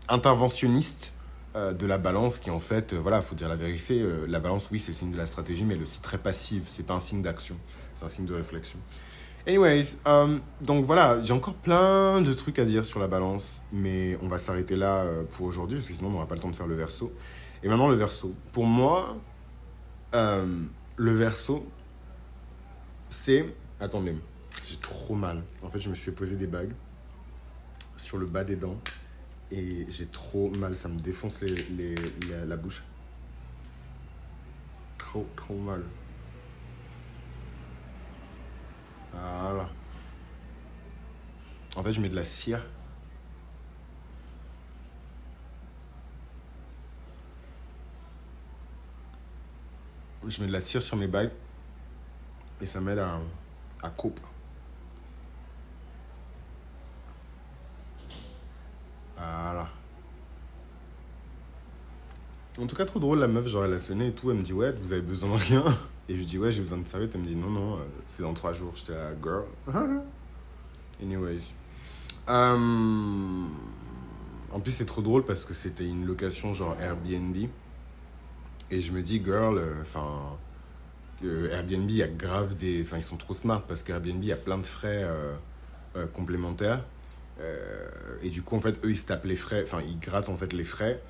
interventionniste 0.08 1.15
de 1.56 1.88
la 1.88 1.98
balance 1.98 2.40
qui 2.40 2.50
en 2.50 2.60
fait, 2.60 2.94
voilà, 2.94 3.22
faut 3.22 3.36
dire 3.36 3.48
la 3.48 3.56
vérité, 3.56 4.06
la 4.28 4.40
balance, 4.40 4.70
oui, 4.72 4.80
c'est 4.80 4.92
le 4.92 4.98
signe 4.98 5.12
de 5.12 5.18
la 5.18 5.26
stratégie, 5.26 5.64
mais 5.64 5.76
elle 5.76 5.80
est 5.80 5.84
aussi 5.84 6.02
très 6.02 6.18
passive, 6.18 6.64
c'est 6.66 6.86
pas 6.86 6.94
un 6.94 7.00
signe 7.00 7.22
d'action, 7.22 7.56
c'est 7.94 8.06
un 8.06 8.10
signe 8.10 8.26
de 8.26 8.34
réflexion. 8.34 8.78
Anyways, 9.48 9.98
euh, 10.08 10.40
donc 10.62 10.86
voilà, 10.86 11.22
j'ai 11.22 11.34
encore 11.34 11.54
plein 11.54 12.20
de 12.20 12.34
trucs 12.34 12.58
à 12.58 12.66
dire 12.66 12.84
sur 12.84 13.00
la 13.00 13.08
balance, 13.08 13.62
mais 13.72 14.18
on 14.24 14.28
va 14.28 14.40
s'arrêter 14.40 14.76
là 14.76 15.04
euh, 15.04 15.24
pour 15.24 15.46
aujourd'hui, 15.46 15.78
parce 15.78 15.88
que 15.88 15.94
sinon 15.94 16.10
on 16.10 16.14
n'aura 16.14 16.26
pas 16.26 16.34
le 16.34 16.42
temps 16.42 16.50
de 16.50 16.56
faire 16.56 16.66
le 16.66 16.74
verso. 16.74 17.14
Et 17.62 17.70
maintenant 17.70 17.88
le 17.88 17.96
verso. 17.96 18.34
Pour 18.54 18.66
moi, 18.66 19.16
euh, 20.16 20.48
le 20.96 21.14
verso, 21.14 21.64
c'est... 23.12 23.56
Attendez, 23.80 24.16
j'ai 24.68 24.78
trop 24.78 25.14
mal. 25.14 25.44
En 25.62 25.70
fait, 25.70 25.80
je 25.80 25.90
me 25.90 25.96
suis 25.96 26.06
fait 26.06 26.12
poser 26.12 26.38
des 26.38 26.48
bagues 26.48 26.74
sur 27.98 28.18
le 28.18 28.26
bas 28.26 28.44
des 28.44 28.56
dents, 28.56 28.80
et 29.52 29.86
j'ai 29.90 30.08
trop 30.08 30.50
mal, 30.52 30.76
ça 30.76 30.90
me 30.90 31.00
défonce 31.00 31.42
les, 31.42 31.96
la 32.46 32.58
bouche. 32.58 32.84
Trop, 34.98 35.28
trop 35.36 35.56
mal. 35.56 35.84
Voilà. 39.12 39.70
En 41.76 41.84
fait, 41.84 41.94
je 41.94 42.02
mets 42.02 42.10
de 42.10 42.16
la 42.16 42.24
cire. 42.24 42.62
Je 50.28 50.42
mets 50.42 50.48
de 50.48 50.54
la 50.54 50.60
cire 50.60 50.82
sur 50.82 50.98
mes 50.98 51.08
bagues 51.08 51.32
et 52.60 52.66
ça 52.66 52.82
m'aide 52.82 52.98
à, 52.98 53.20
à 53.84 53.90
couper. 53.92 54.22
En 62.62 62.68
tout 62.68 62.76
cas, 62.76 62.86
trop 62.86 63.00
drôle, 63.00 63.20
la 63.20 63.28
meuf, 63.28 63.48
genre, 63.48 63.66
elle 63.66 63.74
a 63.74 63.80
sonné 63.80 64.08
et 64.08 64.12
tout. 64.14 64.32
Elle 64.32 64.38
me 64.38 64.42
dit, 64.42 64.54
ouais, 64.54 64.72
vous 64.82 64.94
avez 64.94 65.02
besoin 65.02 65.36
de 65.36 65.42
rien. 65.42 65.64
Et 66.08 66.14
je 66.14 66.20
lui 66.20 66.26
dis, 66.26 66.38
ouais, 66.38 66.52
j'ai 66.52 66.62
besoin 66.62 66.78
de. 66.78 66.84
Et 66.84 67.10
elle 67.14 67.20
me 67.20 67.26
dit, 67.26 67.36
non, 67.36 67.50
non, 67.50 67.76
euh, 67.76 67.84
c'est 68.08 68.24
dans 68.24 68.34
trois 68.34 68.54
jours. 68.54 68.72
J'étais 68.76 68.94
là, 68.94 69.10
girl. 69.22 69.46
Anyways. 71.02 71.54
Euh, 72.30 73.46
en 74.52 74.60
plus, 74.62 74.72
c'est 74.72 74.86
trop 74.86 75.02
drôle 75.02 75.26
parce 75.26 75.44
que 75.44 75.54
c'était 75.54 75.86
une 75.86 76.06
location 76.06 76.54
genre 76.54 76.78
Airbnb. 76.80 77.36
Et 78.72 78.82
je 78.82 78.92
me 78.92 79.02
dis, 79.02 79.22
girl, 79.24 79.58
euh, 79.58 79.82
enfin. 79.82 80.38
Airbnb, 81.24 81.90
il 81.90 81.96
y 81.96 82.04
a 82.04 82.08
grave 82.08 82.56
des. 82.56 82.84
Enfin, 82.84 82.98
ils 82.98 83.04
sont 83.04 83.18
trop 83.18 83.34
smart 83.34 83.64
parce 83.64 83.84
qu'Airbnb, 83.84 84.22
il 84.22 84.28
y 84.28 84.34
a 84.34 84.38
plein 84.38 84.58
de 84.60 84.66
frais 84.66 85.10
complémentaires. 86.14 86.84
et 88.22 88.30
du 88.30 88.44
coup, 88.44 88.56
en 88.56 88.60
fait, 88.60 88.78
eux, 88.86 88.92
ils 88.92 88.98
se 88.98 89.06
tapent 89.06 89.26
les 89.26 89.38
frais. 89.38 89.64
Enfin, 89.64 89.80
ils 89.88 89.98
grattent 89.98 90.30
en 90.30 90.38
fait 90.38 90.54
les 90.54 90.66
frais. 90.66 91.02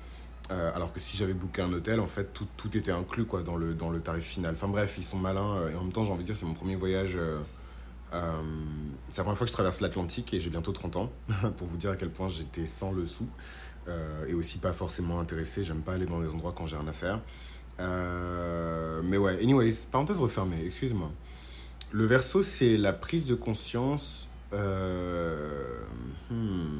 Euh, 0.50 0.70
alors 0.74 0.92
que 0.92 1.00
si 1.00 1.16
j'avais 1.16 1.34
booké 1.34 1.62
un 1.62 1.72
hôtel, 1.72 1.98
en 2.00 2.06
fait, 2.06 2.32
tout, 2.32 2.46
tout, 2.56 2.76
était 2.76 2.92
inclus 2.92 3.24
quoi, 3.24 3.42
dans, 3.42 3.56
le, 3.56 3.74
dans 3.74 3.90
le 3.90 4.00
tarif 4.00 4.24
final. 4.24 4.54
Enfin 4.54 4.68
bref, 4.68 4.94
ils 4.98 5.04
sont 5.04 5.18
malins. 5.18 5.56
Euh, 5.56 5.70
et 5.70 5.74
en 5.74 5.82
même 5.82 5.92
temps, 5.92 6.04
j'ai 6.04 6.12
envie 6.12 6.22
de 6.22 6.26
dire, 6.26 6.36
c'est 6.36 6.46
mon 6.46 6.54
premier 6.54 6.76
voyage. 6.76 7.16
Euh, 7.16 7.40
c'est 9.08 9.18
la 9.18 9.24
première 9.24 9.36
fois 9.36 9.46
que 9.46 9.50
je 9.50 9.52
traverse 9.52 9.80
l'Atlantique 9.80 10.32
et 10.32 10.40
j'ai 10.40 10.50
bientôt 10.50 10.72
30 10.72 10.96
ans, 10.96 11.12
pour 11.56 11.66
vous 11.66 11.76
dire 11.76 11.90
à 11.90 11.96
quel 11.96 12.10
point 12.10 12.28
j'étais 12.28 12.66
sans 12.66 12.92
le 12.92 13.04
sou. 13.06 13.28
et 14.28 14.34
aussi 14.34 14.58
pas 14.58 14.72
forcément 14.72 15.20
intéressé. 15.20 15.64
J'aime 15.64 15.82
pas 15.82 15.94
aller 15.94 16.06
dans 16.06 16.20
des 16.20 16.32
endroits 16.32 16.54
quand 16.56 16.66
j'ai 16.66 16.76
rien 16.76 16.88
à 16.88 16.92
faire. 16.92 17.20
mais 19.04 19.16
ouais, 19.16 19.42
anyways, 19.42 19.86
parenthèse 19.90 20.18
refermée, 20.18 20.64
excuse-moi. 20.64 21.10
Le 21.92 22.06
verso, 22.06 22.42
c'est 22.42 22.76
la 22.76 22.92
prise 22.92 23.24
de 23.24 23.34
conscience. 23.34 24.28
Hmm 26.30 26.78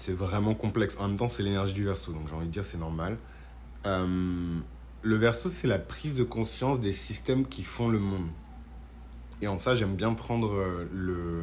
c'est 0.00 0.14
vraiment 0.14 0.54
complexe. 0.54 0.96
En 0.98 1.08
même 1.08 1.16
temps, 1.16 1.28
c'est 1.28 1.42
l'énergie 1.42 1.74
du 1.74 1.84
verso, 1.84 2.12
donc 2.12 2.26
j'ai 2.26 2.34
envie 2.34 2.46
de 2.46 2.50
dire 2.50 2.64
c'est 2.64 2.78
normal. 2.78 3.18
Euh, 3.84 4.58
le 5.02 5.16
verso, 5.16 5.50
c'est 5.50 5.68
la 5.68 5.78
prise 5.78 6.14
de 6.14 6.24
conscience 6.24 6.80
des 6.80 6.92
systèmes 6.92 7.44
qui 7.46 7.62
font 7.62 7.88
le 7.88 7.98
monde. 7.98 8.26
Et 9.42 9.46
en 9.46 9.58
ça, 9.58 9.74
j'aime 9.74 9.96
bien 9.96 10.14
prendre 10.14 10.54
euh, 10.54 10.88
le, 10.94 11.42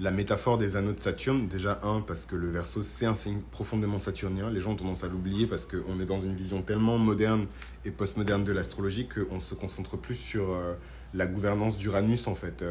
la 0.00 0.10
métaphore 0.10 0.56
des 0.56 0.76
anneaux 0.76 0.94
de 0.94 1.00
Saturne. 1.00 1.48
Déjà, 1.48 1.80
un, 1.82 2.00
parce 2.00 2.24
que 2.24 2.34
le 2.34 2.50
verso, 2.50 2.80
c'est 2.80 3.04
un 3.04 3.14
signe 3.14 3.40
profondément 3.50 3.98
saturnien. 3.98 4.48
Les 4.48 4.60
gens 4.60 4.70
ont 4.72 4.76
tendance 4.76 5.04
à 5.04 5.08
l'oublier 5.08 5.46
parce 5.46 5.66
qu'on 5.66 6.00
est 6.00 6.06
dans 6.06 6.20
une 6.20 6.34
vision 6.34 6.62
tellement 6.62 6.96
moderne 6.96 7.46
et 7.84 7.90
postmoderne 7.90 8.42
de 8.42 8.52
l'astrologie 8.52 9.06
qu'on 9.06 9.38
se 9.38 9.54
concentre 9.54 9.98
plus 9.98 10.14
sur 10.14 10.50
euh, 10.50 10.74
la 11.12 11.26
gouvernance 11.26 11.76
d'Uranus, 11.76 12.26
en 12.26 12.34
fait. 12.34 12.64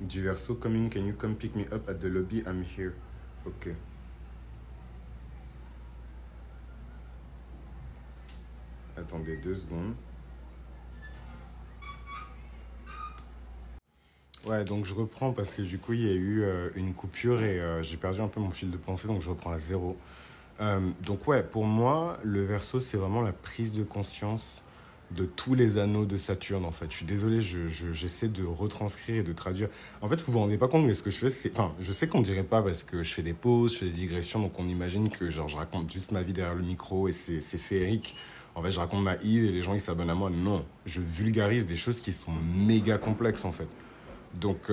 du 0.00 0.22
verso, 0.22 0.54
coming, 0.54 0.88
can 0.88 1.00
you 1.00 1.12
come 1.18 1.34
pick 1.34 1.54
me 1.54 1.66
up 1.70 1.86
at 1.86 2.00
the 2.00 2.04
lobby? 2.04 2.42
I'm 2.46 2.64
here. 2.64 2.94
Ok. 3.44 3.74
Attendez 8.98 9.36
deux 9.36 9.54
secondes. 9.54 9.94
Ouais, 14.46 14.64
donc 14.64 14.86
je 14.86 14.94
reprends 14.94 15.32
parce 15.32 15.54
que 15.54 15.62
du 15.62 15.78
coup, 15.78 15.92
il 15.92 16.06
y 16.06 16.10
a 16.10 16.14
eu 16.14 16.42
euh, 16.42 16.70
une 16.74 16.94
coupure 16.94 17.42
et 17.42 17.60
euh, 17.60 17.82
j'ai 17.82 17.96
perdu 17.96 18.20
un 18.20 18.28
peu 18.28 18.40
mon 18.40 18.50
fil 18.50 18.70
de 18.70 18.76
pensée, 18.76 19.06
donc 19.06 19.20
je 19.20 19.28
reprends 19.28 19.52
à 19.52 19.58
zéro. 19.58 19.96
Euh, 20.60 20.80
donc 21.04 21.26
ouais, 21.28 21.42
pour 21.42 21.64
moi, 21.64 22.18
le 22.24 22.44
verso, 22.44 22.80
c'est 22.80 22.96
vraiment 22.96 23.20
la 23.20 23.32
prise 23.32 23.72
de 23.72 23.82
conscience 23.82 24.62
de 25.10 25.24
tous 25.24 25.54
les 25.54 25.78
anneaux 25.78 26.04
de 26.04 26.16
Saturne, 26.16 26.64
en 26.64 26.70
fait. 26.70 26.86
Je 26.90 26.96
suis 26.96 27.06
désolé, 27.06 27.40
j'essaie 27.40 28.26
je, 28.26 28.32
de 28.32 28.44
retranscrire 28.44 29.16
et 29.16 29.22
de 29.22 29.32
traduire. 29.32 29.68
En 30.02 30.08
fait, 30.08 30.20
vous 30.20 30.32
vous 30.32 30.38
rendez 30.38 30.58
pas 30.58 30.68
compte, 30.68 30.84
mais 30.86 30.94
ce 30.94 31.02
que 31.02 31.10
je 31.10 31.16
fais, 31.16 31.30
c'est... 31.30 31.50
Enfin, 31.52 31.74
je 31.80 31.92
sais 31.92 32.08
qu'on 32.08 32.20
dirait 32.20 32.42
pas 32.42 32.62
parce 32.62 32.84
que 32.84 33.02
je 33.02 33.14
fais 33.14 33.22
des 33.22 33.32
pauses, 33.32 33.74
je 33.74 33.78
fais 33.78 33.86
des 33.86 33.92
digressions, 33.92 34.40
donc 34.40 34.58
on 34.58 34.66
imagine 34.66 35.08
que 35.08 35.30
genre, 35.30 35.48
je 35.48 35.56
raconte 35.56 35.90
juste 35.90 36.12
ma 36.12 36.22
vie 36.22 36.34
derrière 36.34 36.54
le 36.54 36.62
micro 36.62 37.08
et 37.08 37.12
c'est 37.12 37.40
féerique 37.40 38.16
en 38.58 38.62
fait, 38.62 38.72
je 38.72 38.80
raconte 38.80 39.04
ma 39.04 39.14
île 39.22 39.44
et 39.44 39.52
les 39.52 39.62
gens 39.62 39.72
ils 39.72 39.80
s'abonnent 39.80 40.10
à 40.10 40.14
moi. 40.14 40.30
Non, 40.30 40.64
je 40.84 41.00
vulgarise 41.00 41.64
des 41.64 41.76
choses 41.76 42.00
qui 42.00 42.12
sont 42.12 42.32
méga 42.32 42.98
complexes 42.98 43.44
en 43.44 43.52
fait. 43.52 43.68
Donc, 44.34 44.70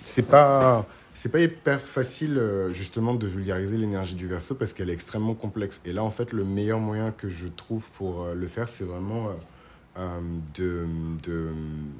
c'est 0.00 0.26
pas 0.26 0.86
c'est 1.14 1.30
pas 1.30 1.40
hyper 1.40 1.80
facile 1.80 2.40
justement 2.72 3.14
de 3.14 3.26
vulgariser 3.26 3.76
l'énergie 3.76 4.14
du 4.14 4.26
verso 4.26 4.54
parce 4.54 4.72
qu'elle 4.72 4.88
est 4.88 4.94
extrêmement 4.94 5.34
complexe. 5.34 5.82
Et 5.84 5.92
là, 5.92 6.02
en 6.02 6.10
fait, 6.10 6.32
le 6.32 6.44
meilleur 6.44 6.80
moyen 6.80 7.10
que 7.12 7.28
je 7.28 7.48
trouve 7.48 7.90
pour 7.90 8.28
le 8.34 8.46
faire, 8.48 8.68
c'est 8.68 8.84
vraiment 8.84 9.28
de, 10.54 10.86
de, 11.22 11.50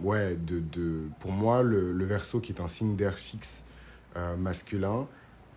ouais, 0.02 0.34
de, 0.36 0.60
de, 0.60 1.02
pour 1.20 1.30
moi, 1.30 1.62
le, 1.62 1.92
le 1.92 2.04
verso 2.06 2.40
qui 2.40 2.52
est 2.52 2.60
un 2.60 2.68
signe 2.68 2.96
d'air 2.96 3.14
fixe 3.14 3.66
masculin, 4.38 5.06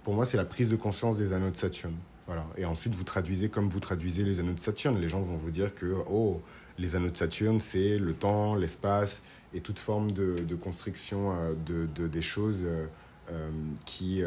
pour 0.04 0.14
moi, 0.14 0.26
c'est 0.26 0.38
la 0.38 0.46
prise 0.46 0.70
de 0.70 0.76
conscience 0.76 1.18
des 1.18 1.32
anneaux 1.34 1.50
de 1.50 1.58
Saturne. 1.58 1.96
Voilà. 2.28 2.46
Et 2.58 2.66
ensuite, 2.66 2.96
vous 2.96 3.04
traduisez 3.04 3.50
comme 3.50 3.70
vous 3.70 3.80
traduisez 3.80 4.24
les 4.24 4.40
anneaux 4.40 4.54
de 4.54 4.60
Saturne. 4.60 5.00
Les 5.00 5.10
gens 5.10 5.22
vont 5.22 5.36
vous 5.36 5.52
dire 5.52 5.76
que, 5.76 5.96
oh, 6.10 6.42
les 6.78 6.96
anneaux 6.96 7.10
de 7.10 7.18
Saturne, 7.18 7.60
c'est 7.60 7.98
le 7.98 8.14
temps, 8.14 8.56
l'espace 8.56 9.24
et 9.54 9.62
toute 9.62 9.80
forme 9.80 10.12
de, 10.12 10.36
de 10.40 10.56
construction 10.56 11.32
euh, 11.32 11.54
de, 11.66 11.88
de, 11.96 12.08
des 12.08 12.22
choses 12.22 12.64
euh, 12.66 12.86
euh, 13.32 13.50
qui, 13.86 14.24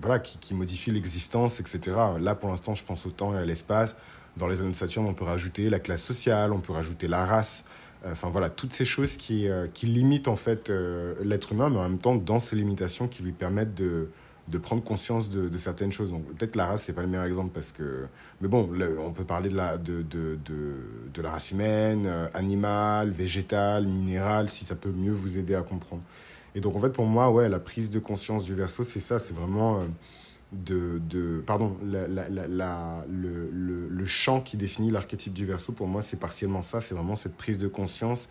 voilà, 0.00 0.18
qui, 0.18 0.38
qui 0.38 0.90
l'existence, 0.90 1.60
etc. 1.60 1.96
Là, 2.18 2.34
pour 2.34 2.50
l'instant, 2.50 2.74
je 2.74 2.84
pense 2.84 3.06
au 3.06 3.10
temps 3.10 3.34
et 3.34 3.38
à 3.38 3.44
l'espace. 3.44 3.96
Dans 4.36 4.46
les 4.46 4.60
anneaux 4.60 4.70
de 4.70 4.76
Saturne, 4.76 5.06
on 5.06 5.14
peut 5.14 5.24
rajouter 5.24 5.70
la 5.70 5.78
classe 5.78 6.02
sociale, 6.02 6.52
on 6.52 6.60
peut 6.60 6.72
rajouter 6.72 7.08
la 7.08 7.24
race. 7.24 7.64
Enfin 8.04 8.30
voilà, 8.30 8.48
toutes 8.48 8.72
ces 8.72 8.86
choses 8.86 9.16
qui, 9.18 9.48
qui 9.74 9.86
limitent 9.86 10.28
en 10.28 10.36
fait 10.36 10.70
l'être 11.22 11.52
humain, 11.52 11.68
mais 11.68 11.78
en 11.78 11.88
même 11.88 11.98
temps 11.98 12.14
dans 12.14 12.38
ces 12.38 12.56
limitations 12.56 13.08
qui 13.08 13.22
lui 13.22 13.32
permettent 13.32 13.74
de, 13.74 14.08
de 14.50 14.58
prendre 14.58 14.82
conscience 14.82 15.30
de, 15.30 15.56
certaines 15.58 15.92
choses. 15.92 16.10
Donc 16.10 16.24
peut-être 16.34 16.56
la 16.56 16.66
race, 16.66 16.82
c'est 16.82 16.92
pas 16.92 17.02
le 17.02 17.08
meilleur 17.08 17.26
exemple 17.26 17.50
parce 17.54 17.72
que... 17.72 18.06
Mais 18.40 18.48
bon, 18.48 18.68
on 18.98 19.12
peut 19.12 19.24
parler 19.24 19.48
de 19.48 19.56
la, 19.56 19.78
de, 19.78 20.02
de, 20.02 20.38
de, 20.44 21.22
la 21.22 21.30
race 21.30 21.52
humaine, 21.52 22.04
euh, 22.06 22.28
animale, 22.34 23.10
végétale, 23.10 23.86
minérale, 23.86 24.48
si 24.48 24.64
ça 24.64 24.74
peut 24.74 24.90
mieux 24.90 25.12
vous 25.12 25.38
aider 25.38 25.54
à 25.54 25.62
comprendre. 25.62 26.02
Et 26.54 26.60
donc 26.60 26.74
en 26.76 26.80
fait, 26.80 26.90
pour 26.90 27.06
moi, 27.06 27.30
ouais, 27.30 27.48
la 27.48 27.60
prise 27.60 27.90
de 27.90 27.98
conscience 27.98 28.44
du 28.44 28.54
verso, 28.54 28.84
c'est 28.84 29.00
ça, 29.00 29.18
c'est 29.18 29.34
vraiment... 29.34 29.80
Euh, 29.80 29.84
de, 30.52 31.00
de, 31.08 31.44
pardon, 31.46 31.76
la, 31.84 32.08
la, 32.08 33.04
le, 33.08 33.48
le, 33.52 33.88
le 33.88 34.04
champ 34.04 34.40
qui 34.40 34.56
définit 34.56 34.90
l'archétype 34.90 35.32
du 35.32 35.46
verso, 35.46 35.72
pour 35.72 35.86
moi, 35.86 36.02
c'est 36.02 36.18
partiellement 36.18 36.60
ça, 36.60 36.80
c'est 36.80 36.92
vraiment 36.92 37.14
cette 37.14 37.36
prise 37.36 37.58
de 37.58 37.68
conscience 37.68 38.30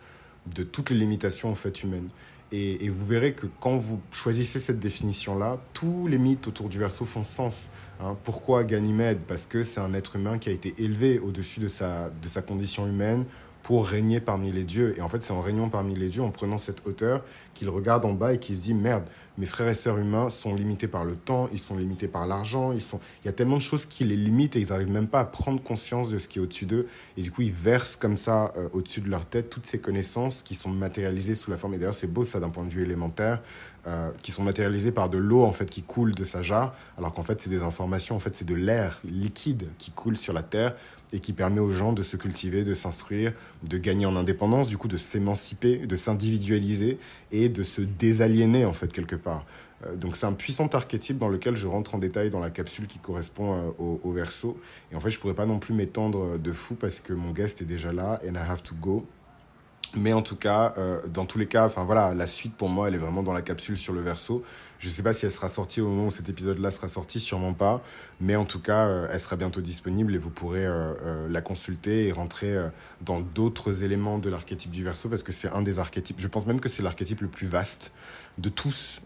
de 0.54 0.62
toutes 0.62 0.90
les 0.90 0.96
limitations 0.96 1.50
en 1.50 1.54
fait 1.54 1.82
humaines. 1.82 2.10
Et, 2.52 2.88
vous 2.88 3.06
verrez 3.06 3.32
que 3.34 3.46
quand 3.60 3.76
vous 3.76 4.00
choisissez 4.10 4.58
cette 4.58 4.80
définition-là, 4.80 5.58
tous 5.72 6.08
les 6.08 6.18
mythes 6.18 6.48
autour 6.48 6.68
du 6.68 6.78
verso 6.78 7.04
font 7.04 7.22
sens. 7.22 7.70
Hein. 8.00 8.16
Pourquoi 8.24 8.64
Ganymède? 8.64 9.20
Parce 9.28 9.46
que 9.46 9.62
c'est 9.62 9.80
un 9.80 9.94
être 9.94 10.16
humain 10.16 10.38
qui 10.38 10.48
a 10.48 10.52
été 10.52 10.74
élevé 10.78 11.20
au-dessus 11.20 11.60
de 11.60 11.68
sa, 11.68 12.10
de 12.10 12.28
sa 12.28 12.42
condition 12.42 12.88
humaine 12.88 13.24
pour 13.62 13.86
régner 13.86 14.20
parmi 14.20 14.50
les 14.50 14.64
dieux. 14.64 14.94
Et 14.98 15.00
en 15.00 15.08
fait, 15.08 15.22
c'est 15.22 15.32
en 15.32 15.40
régnant 15.40 15.68
parmi 15.68 15.94
les 15.94 16.08
dieux, 16.08 16.22
en 16.22 16.30
prenant 16.30 16.58
cette 16.58 16.86
hauteur, 16.86 17.22
qu'il 17.60 17.68
regarde 17.68 18.06
en 18.06 18.14
bas 18.14 18.32
et 18.32 18.38
qu'il 18.38 18.56
se 18.56 18.62
dit, 18.62 18.72
merde, 18.72 19.04
mes 19.36 19.44
frères 19.44 19.68
et 19.68 19.74
sœurs 19.74 19.98
humains 19.98 20.30
sont 20.30 20.54
limités 20.54 20.88
par 20.88 21.04
le 21.04 21.14
temps, 21.14 21.50
ils 21.52 21.58
sont 21.58 21.76
limités 21.76 22.08
par 22.08 22.26
l'argent, 22.26 22.72
ils 22.72 22.80
sont... 22.80 23.00
il 23.22 23.26
y 23.26 23.28
a 23.28 23.32
tellement 23.32 23.58
de 23.58 23.62
choses 23.62 23.84
qui 23.84 24.02
les 24.04 24.16
limitent 24.16 24.56
et 24.56 24.60
ils 24.60 24.68
n'arrivent 24.68 24.90
même 24.90 25.08
pas 25.08 25.20
à 25.20 25.24
prendre 25.26 25.62
conscience 25.62 26.10
de 26.10 26.18
ce 26.18 26.26
qui 26.26 26.38
est 26.38 26.42
au-dessus 26.42 26.64
d'eux. 26.64 26.86
Et 27.18 27.22
du 27.22 27.30
coup, 27.30 27.42
ils 27.42 27.52
versent 27.52 27.96
comme 27.96 28.16
ça 28.16 28.54
euh, 28.56 28.70
au-dessus 28.72 29.02
de 29.02 29.10
leur 29.10 29.26
tête 29.26 29.50
toutes 29.50 29.66
ces 29.66 29.78
connaissances 29.78 30.42
qui 30.42 30.54
sont 30.54 30.70
matérialisées 30.70 31.34
sous 31.34 31.50
la 31.50 31.58
forme, 31.58 31.74
et 31.74 31.78
d'ailleurs 31.78 31.92
c'est 31.92 32.10
beau 32.10 32.24
ça 32.24 32.40
d'un 32.40 32.48
point 32.48 32.64
de 32.64 32.70
vue 32.70 32.82
élémentaire, 32.82 33.42
euh, 33.86 34.10
qui 34.22 34.32
sont 34.32 34.42
matérialisées 34.42 34.92
par 34.92 35.08
de 35.10 35.18
l'eau 35.18 35.42
en 35.42 35.52
fait 35.52 35.68
qui 35.68 35.82
coule 35.82 36.14
de 36.14 36.24
sa 36.24 36.42
jarre, 36.42 36.74
alors 36.96 37.12
qu'en 37.12 37.22
fait 37.22 37.40
c'est 37.40 37.50
des 37.50 37.62
informations, 37.62 38.16
en 38.16 38.20
fait 38.20 38.34
c'est 38.34 38.46
de 38.46 38.54
l'air 38.54 39.00
liquide 39.04 39.68
qui 39.78 39.90
coule 39.90 40.16
sur 40.16 40.32
la 40.32 40.42
terre 40.42 40.74
et 41.12 41.20
qui 41.20 41.32
permet 41.32 41.60
aux 41.60 41.72
gens 41.72 41.92
de 41.92 42.02
se 42.02 42.16
cultiver, 42.16 42.62
de 42.62 42.74
s'instruire, 42.74 43.32
de 43.62 43.78
gagner 43.78 44.06
en 44.06 44.16
indépendance, 44.16 44.68
du 44.68 44.76
coup 44.76 44.88
de 44.88 44.96
s'émanciper, 44.96 45.78
de 45.78 45.96
s'individualiser 45.96 46.98
et 47.32 47.48
de 47.50 47.62
se 47.62 47.82
désaliéner 47.82 48.64
en 48.64 48.72
fait 48.72 48.92
quelque 48.92 49.16
part. 49.16 49.44
Euh, 49.86 49.96
donc 49.96 50.16
c'est 50.16 50.26
un 50.26 50.32
puissant 50.32 50.66
archétype 50.68 51.18
dans 51.18 51.28
lequel 51.28 51.56
je 51.56 51.66
rentre 51.66 51.94
en 51.94 51.98
détail 51.98 52.30
dans 52.30 52.40
la 52.40 52.50
capsule 52.50 52.86
qui 52.86 52.98
correspond 52.98 53.54
euh, 53.54 53.70
au, 53.78 54.00
au 54.02 54.12
verso. 54.12 54.60
Et 54.92 54.96
en 54.96 55.00
fait, 55.00 55.10
je 55.10 55.18
pourrais 55.18 55.34
pas 55.34 55.46
non 55.46 55.58
plus 55.58 55.74
m'étendre 55.74 56.34
euh, 56.34 56.38
de 56.38 56.52
fou 56.52 56.74
parce 56.74 57.00
que 57.00 57.12
mon 57.12 57.30
guest 57.30 57.62
est 57.62 57.66
déjà 57.66 57.92
là 57.92 58.20
and 58.26 58.34
I 58.34 58.50
have 58.50 58.62
to 58.62 58.74
go. 58.80 59.06
Mais 59.96 60.12
en 60.12 60.22
tout 60.22 60.36
cas, 60.36 60.72
euh, 60.78 61.00
dans 61.08 61.26
tous 61.26 61.38
les 61.38 61.46
cas, 61.46 61.66
enfin 61.66 61.82
voilà, 61.82 62.14
la 62.14 62.28
suite 62.28 62.54
pour 62.54 62.68
moi, 62.68 62.86
elle 62.86 62.94
est 62.94 62.98
vraiment 62.98 63.24
dans 63.24 63.32
la 63.32 63.42
capsule 63.42 63.76
sur 63.76 63.92
le 63.92 64.00
verso. 64.00 64.44
Je 64.78 64.86
ne 64.86 64.92
sais 64.92 65.02
pas 65.02 65.12
si 65.12 65.26
elle 65.26 65.32
sera 65.32 65.48
sortie 65.48 65.80
au 65.80 65.88
moment 65.88 66.06
où 66.06 66.10
cet 66.12 66.28
épisode-là 66.28 66.70
sera 66.70 66.86
sorti, 66.86 67.18
sûrement 67.18 67.54
pas. 67.54 67.82
Mais 68.20 68.36
en 68.36 68.44
tout 68.44 68.60
cas, 68.60 68.86
euh, 68.86 69.08
elle 69.10 69.18
sera 69.18 69.34
bientôt 69.34 69.60
disponible 69.60 70.14
et 70.14 70.18
vous 70.18 70.30
pourrez 70.30 70.64
euh, 70.64 71.28
la 71.28 71.40
consulter 71.40 72.06
et 72.06 72.12
rentrer 72.12 72.56
dans 73.00 73.20
d'autres 73.20 73.82
éléments 73.82 74.18
de 74.18 74.30
l'archétype 74.30 74.70
du 74.70 74.84
verso 74.84 75.08
parce 75.08 75.24
que 75.24 75.32
c'est 75.32 75.50
un 75.50 75.62
des 75.62 75.80
archétypes. 75.80 76.20
Je 76.20 76.28
pense 76.28 76.46
même 76.46 76.60
que 76.60 76.68
c'est 76.68 76.84
l'archétype 76.84 77.22
le 77.22 77.28
plus 77.28 77.48
vaste 77.48 77.92
de 78.38 78.48
tous, 78.48 79.02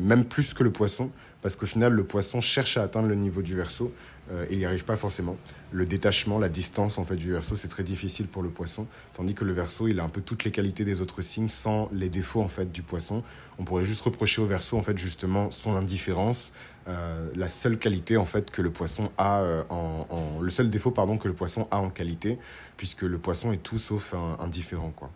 même 0.00 0.24
plus 0.24 0.54
que 0.54 0.62
le 0.62 0.70
poisson, 0.70 1.10
parce 1.42 1.56
qu'au 1.56 1.66
final, 1.66 1.92
le 1.92 2.04
poisson 2.04 2.40
cherche 2.40 2.76
à 2.76 2.84
atteindre 2.84 3.08
le 3.08 3.16
niveau 3.16 3.42
du 3.42 3.56
verso 3.56 3.92
euh, 4.30 4.46
il 4.50 4.58
n'y 4.58 4.64
arrive 4.64 4.84
pas 4.84 4.96
forcément. 4.96 5.36
Le 5.72 5.86
détachement, 5.86 6.38
la 6.38 6.48
distance 6.48 6.98
en 6.98 7.04
fait 7.04 7.16
du 7.16 7.32
verso, 7.32 7.56
c'est 7.56 7.68
très 7.68 7.82
difficile 7.82 8.26
pour 8.26 8.42
le 8.42 8.50
poisson, 8.50 8.86
tandis 9.12 9.34
que 9.34 9.44
le 9.44 9.52
verso, 9.52 9.88
il 9.88 10.00
a 10.00 10.04
un 10.04 10.08
peu 10.08 10.20
toutes 10.20 10.44
les 10.44 10.50
qualités 10.50 10.84
des 10.84 11.00
autres 11.00 11.22
signes 11.22 11.48
sans 11.48 11.88
les 11.92 12.08
défauts 12.08 12.42
en 12.42 12.48
fait 12.48 12.70
du 12.70 12.82
poisson. 12.82 13.22
On 13.58 13.64
pourrait 13.64 13.84
juste 13.84 14.02
reprocher 14.02 14.40
au 14.40 14.46
verso 14.46 14.76
en 14.76 14.82
fait 14.82 14.96
justement 14.98 15.50
son 15.50 15.76
indifférence, 15.76 16.52
euh, 16.88 17.30
la 17.34 17.48
seule 17.48 17.78
qualité 17.78 18.16
en 18.16 18.24
fait 18.24 18.50
que 18.50 18.62
le 18.62 18.70
poisson 18.70 19.10
a 19.18 19.40
euh, 19.40 19.62
en, 19.68 20.06
en, 20.08 20.40
le 20.40 20.50
seul 20.50 20.70
défaut 20.70 20.90
pardon 20.90 21.18
que 21.18 21.28
le 21.28 21.34
poisson 21.34 21.68
a 21.70 21.78
en 21.78 21.90
qualité, 21.90 22.38
puisque 22.76 23.02
le 23.02 23.18
poisson 23.18 23.52
est 23.52 23.62
tout 23.62 23.78
sauf 23.78 24.14
indifférent 24.38 24.90
quoi. 24.90 25.10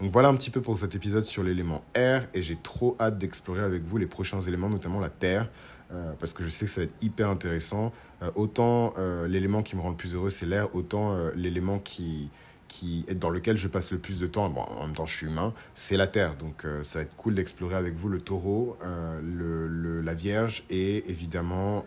Donc 0.00 0.12
voilà 0.12 0.28
un 0.28 0.36
petit 0.36 0.50
peu 0.50 0.60
pour 0.60 0.76
cet 0.78 0.94
épisode 0.94 1.24
sur 1.24 1.42
l'élément 1.42 1.82
air 1.94 2.28
et 2.32 2.40
j'ai 2.40 2.56
trop 2.56 2.96
hâte 3.00 3.18
d'explorer 3.18 3.62
avec 3.62 3.82
vous 3.82 3.96
les 3.96 4.06
prochains 4.06 4.40
éléments, 4.40 4.68
notamment 4.68 5.00
la 5.00 5.10
terre. 5.10 5.48
Euh, 5.90 6.12
parce 6.18 6.34
que 6.34 6.42
je 6.42 6.50
sais 6.50 6.66
que 6.66 6.70
ça 6.70 6.82
va 6.82 6.84
être 6.84 7.02
hyper 7.02 7.28
intéressant. 7.28 7.92
Euh, 8.22 8.30
autant 8.34 8.92
euh, 8.98 9.26
l'élément 9.26 9.62
qui 9.62 9.74
me 9.74 9.80
rend 9.80 9.90
le 9.90 9.96
plus 9.96 10.14
heureux, 10.14 10.30
c'est 10.30 10.46
l'air, 10.46 10.74
autant 10.74 11.16
l'élément 11.34 11.78
qui, 11.78 12.30
qui 12.68 13.04
est 13.08 13.14
dans 13.14 13.30
lequel 13.30 13.56
je 13.56 13.68
passe 13.68 13.92
le 13.92 13.98
plus 13.98 14.20
de 14.20 14.26
temps, 14.26 14.50
bon, 14.50 14.60
en 14.60 14.86
même 14.86 14.94
temps 14.94 15.06
je 15.06 15.16
suis 15.16 15.26
humain, 15.26 15.54
c'est 15.74 15.96
la 15.96 16.06
Terre. 16.06 16.36
Donc 16.36 16.66
ça 16.82 16.98
va 16.98 17.02
être 17.04 17.16
cool 17.16 17.34
d'explorer 17.34 17.76
avec 17.76 17.94
vous 17.94 18.08
le 18.08 18.20
taureau, 18.20 18.76
le, 19.22 19.66
le, 19.66 20.02
la 20.02 20.14
Vierge 20.14 20.64
et 20.68 21.08
évidemment 21.10 21.86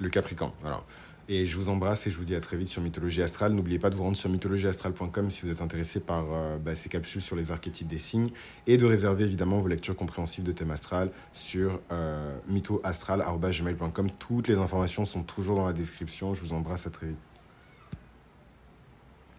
le 0.00 0.08
Capricorne. 0.10 0.52
Alors, 0.64 0.84
et 1.30 1.46
je 1.46 1.56
vous 1.56 1.68
embrasse 1.68 2.08
et 2.08 2.10
je 2.10 2.18
vous 2.18 2.24
dis 2.24 2.34
à 2.34 2.40
très 2.40 2.56
vite 2.56 2.68
sur 2.68 2.82
Mythologie 2.82 3.22
Astrale. 3.22 3.52
N'oubliez 3.52 3.78
pas 3.78 3.88
de 3.88 3.94
vous 3.94 4.02
rendre 4.02 4.16
sur 4.16 4.28
mythologieastrale.com 4.28 5.30
si 5.30 5.46
vous 5.46 5.52
êtes 5.52 5.62
intéressé 5.62 6.00
par 6.00 6.24
euh, 6.32 6.58
bah, 6.58 6.74
ces 6.74 6.88
capsules 6.88 7.22
sur 7.22 7.36
les 7.36 7.52
archétypes 7.52 7.86
des 7.86 8.00
signes 8.00 8.28
et 8.66 8.76
de 8.76 8.84
réserver 8.84 9.24
évidemment 9.24 9.60
vos 9.60 9.68
lectures 9.68 9.94
compréhensibles 9.94 10.46
de 10.46 10.52
thème 10.52 10.72
astral 10.72 11.12
sur 11.32 11.80
euh, 11.92 12.36
mythoastral.gmail.com. 12.48 14.10
Toutes 14.18 14.48
les 14.48 14.56
informations 14.56 15.04
sont 15.04 15.22
toujours 15.22 15.54
dans 15.54 15.66
la 15.66 15.72
description. 15.72 16.34
Je 16.34 16.40
vous 16.40 16.52
embrasse 16.52 16.88
à 16.88 16.90
très 16.90 17.06
vite. 17.06 17.29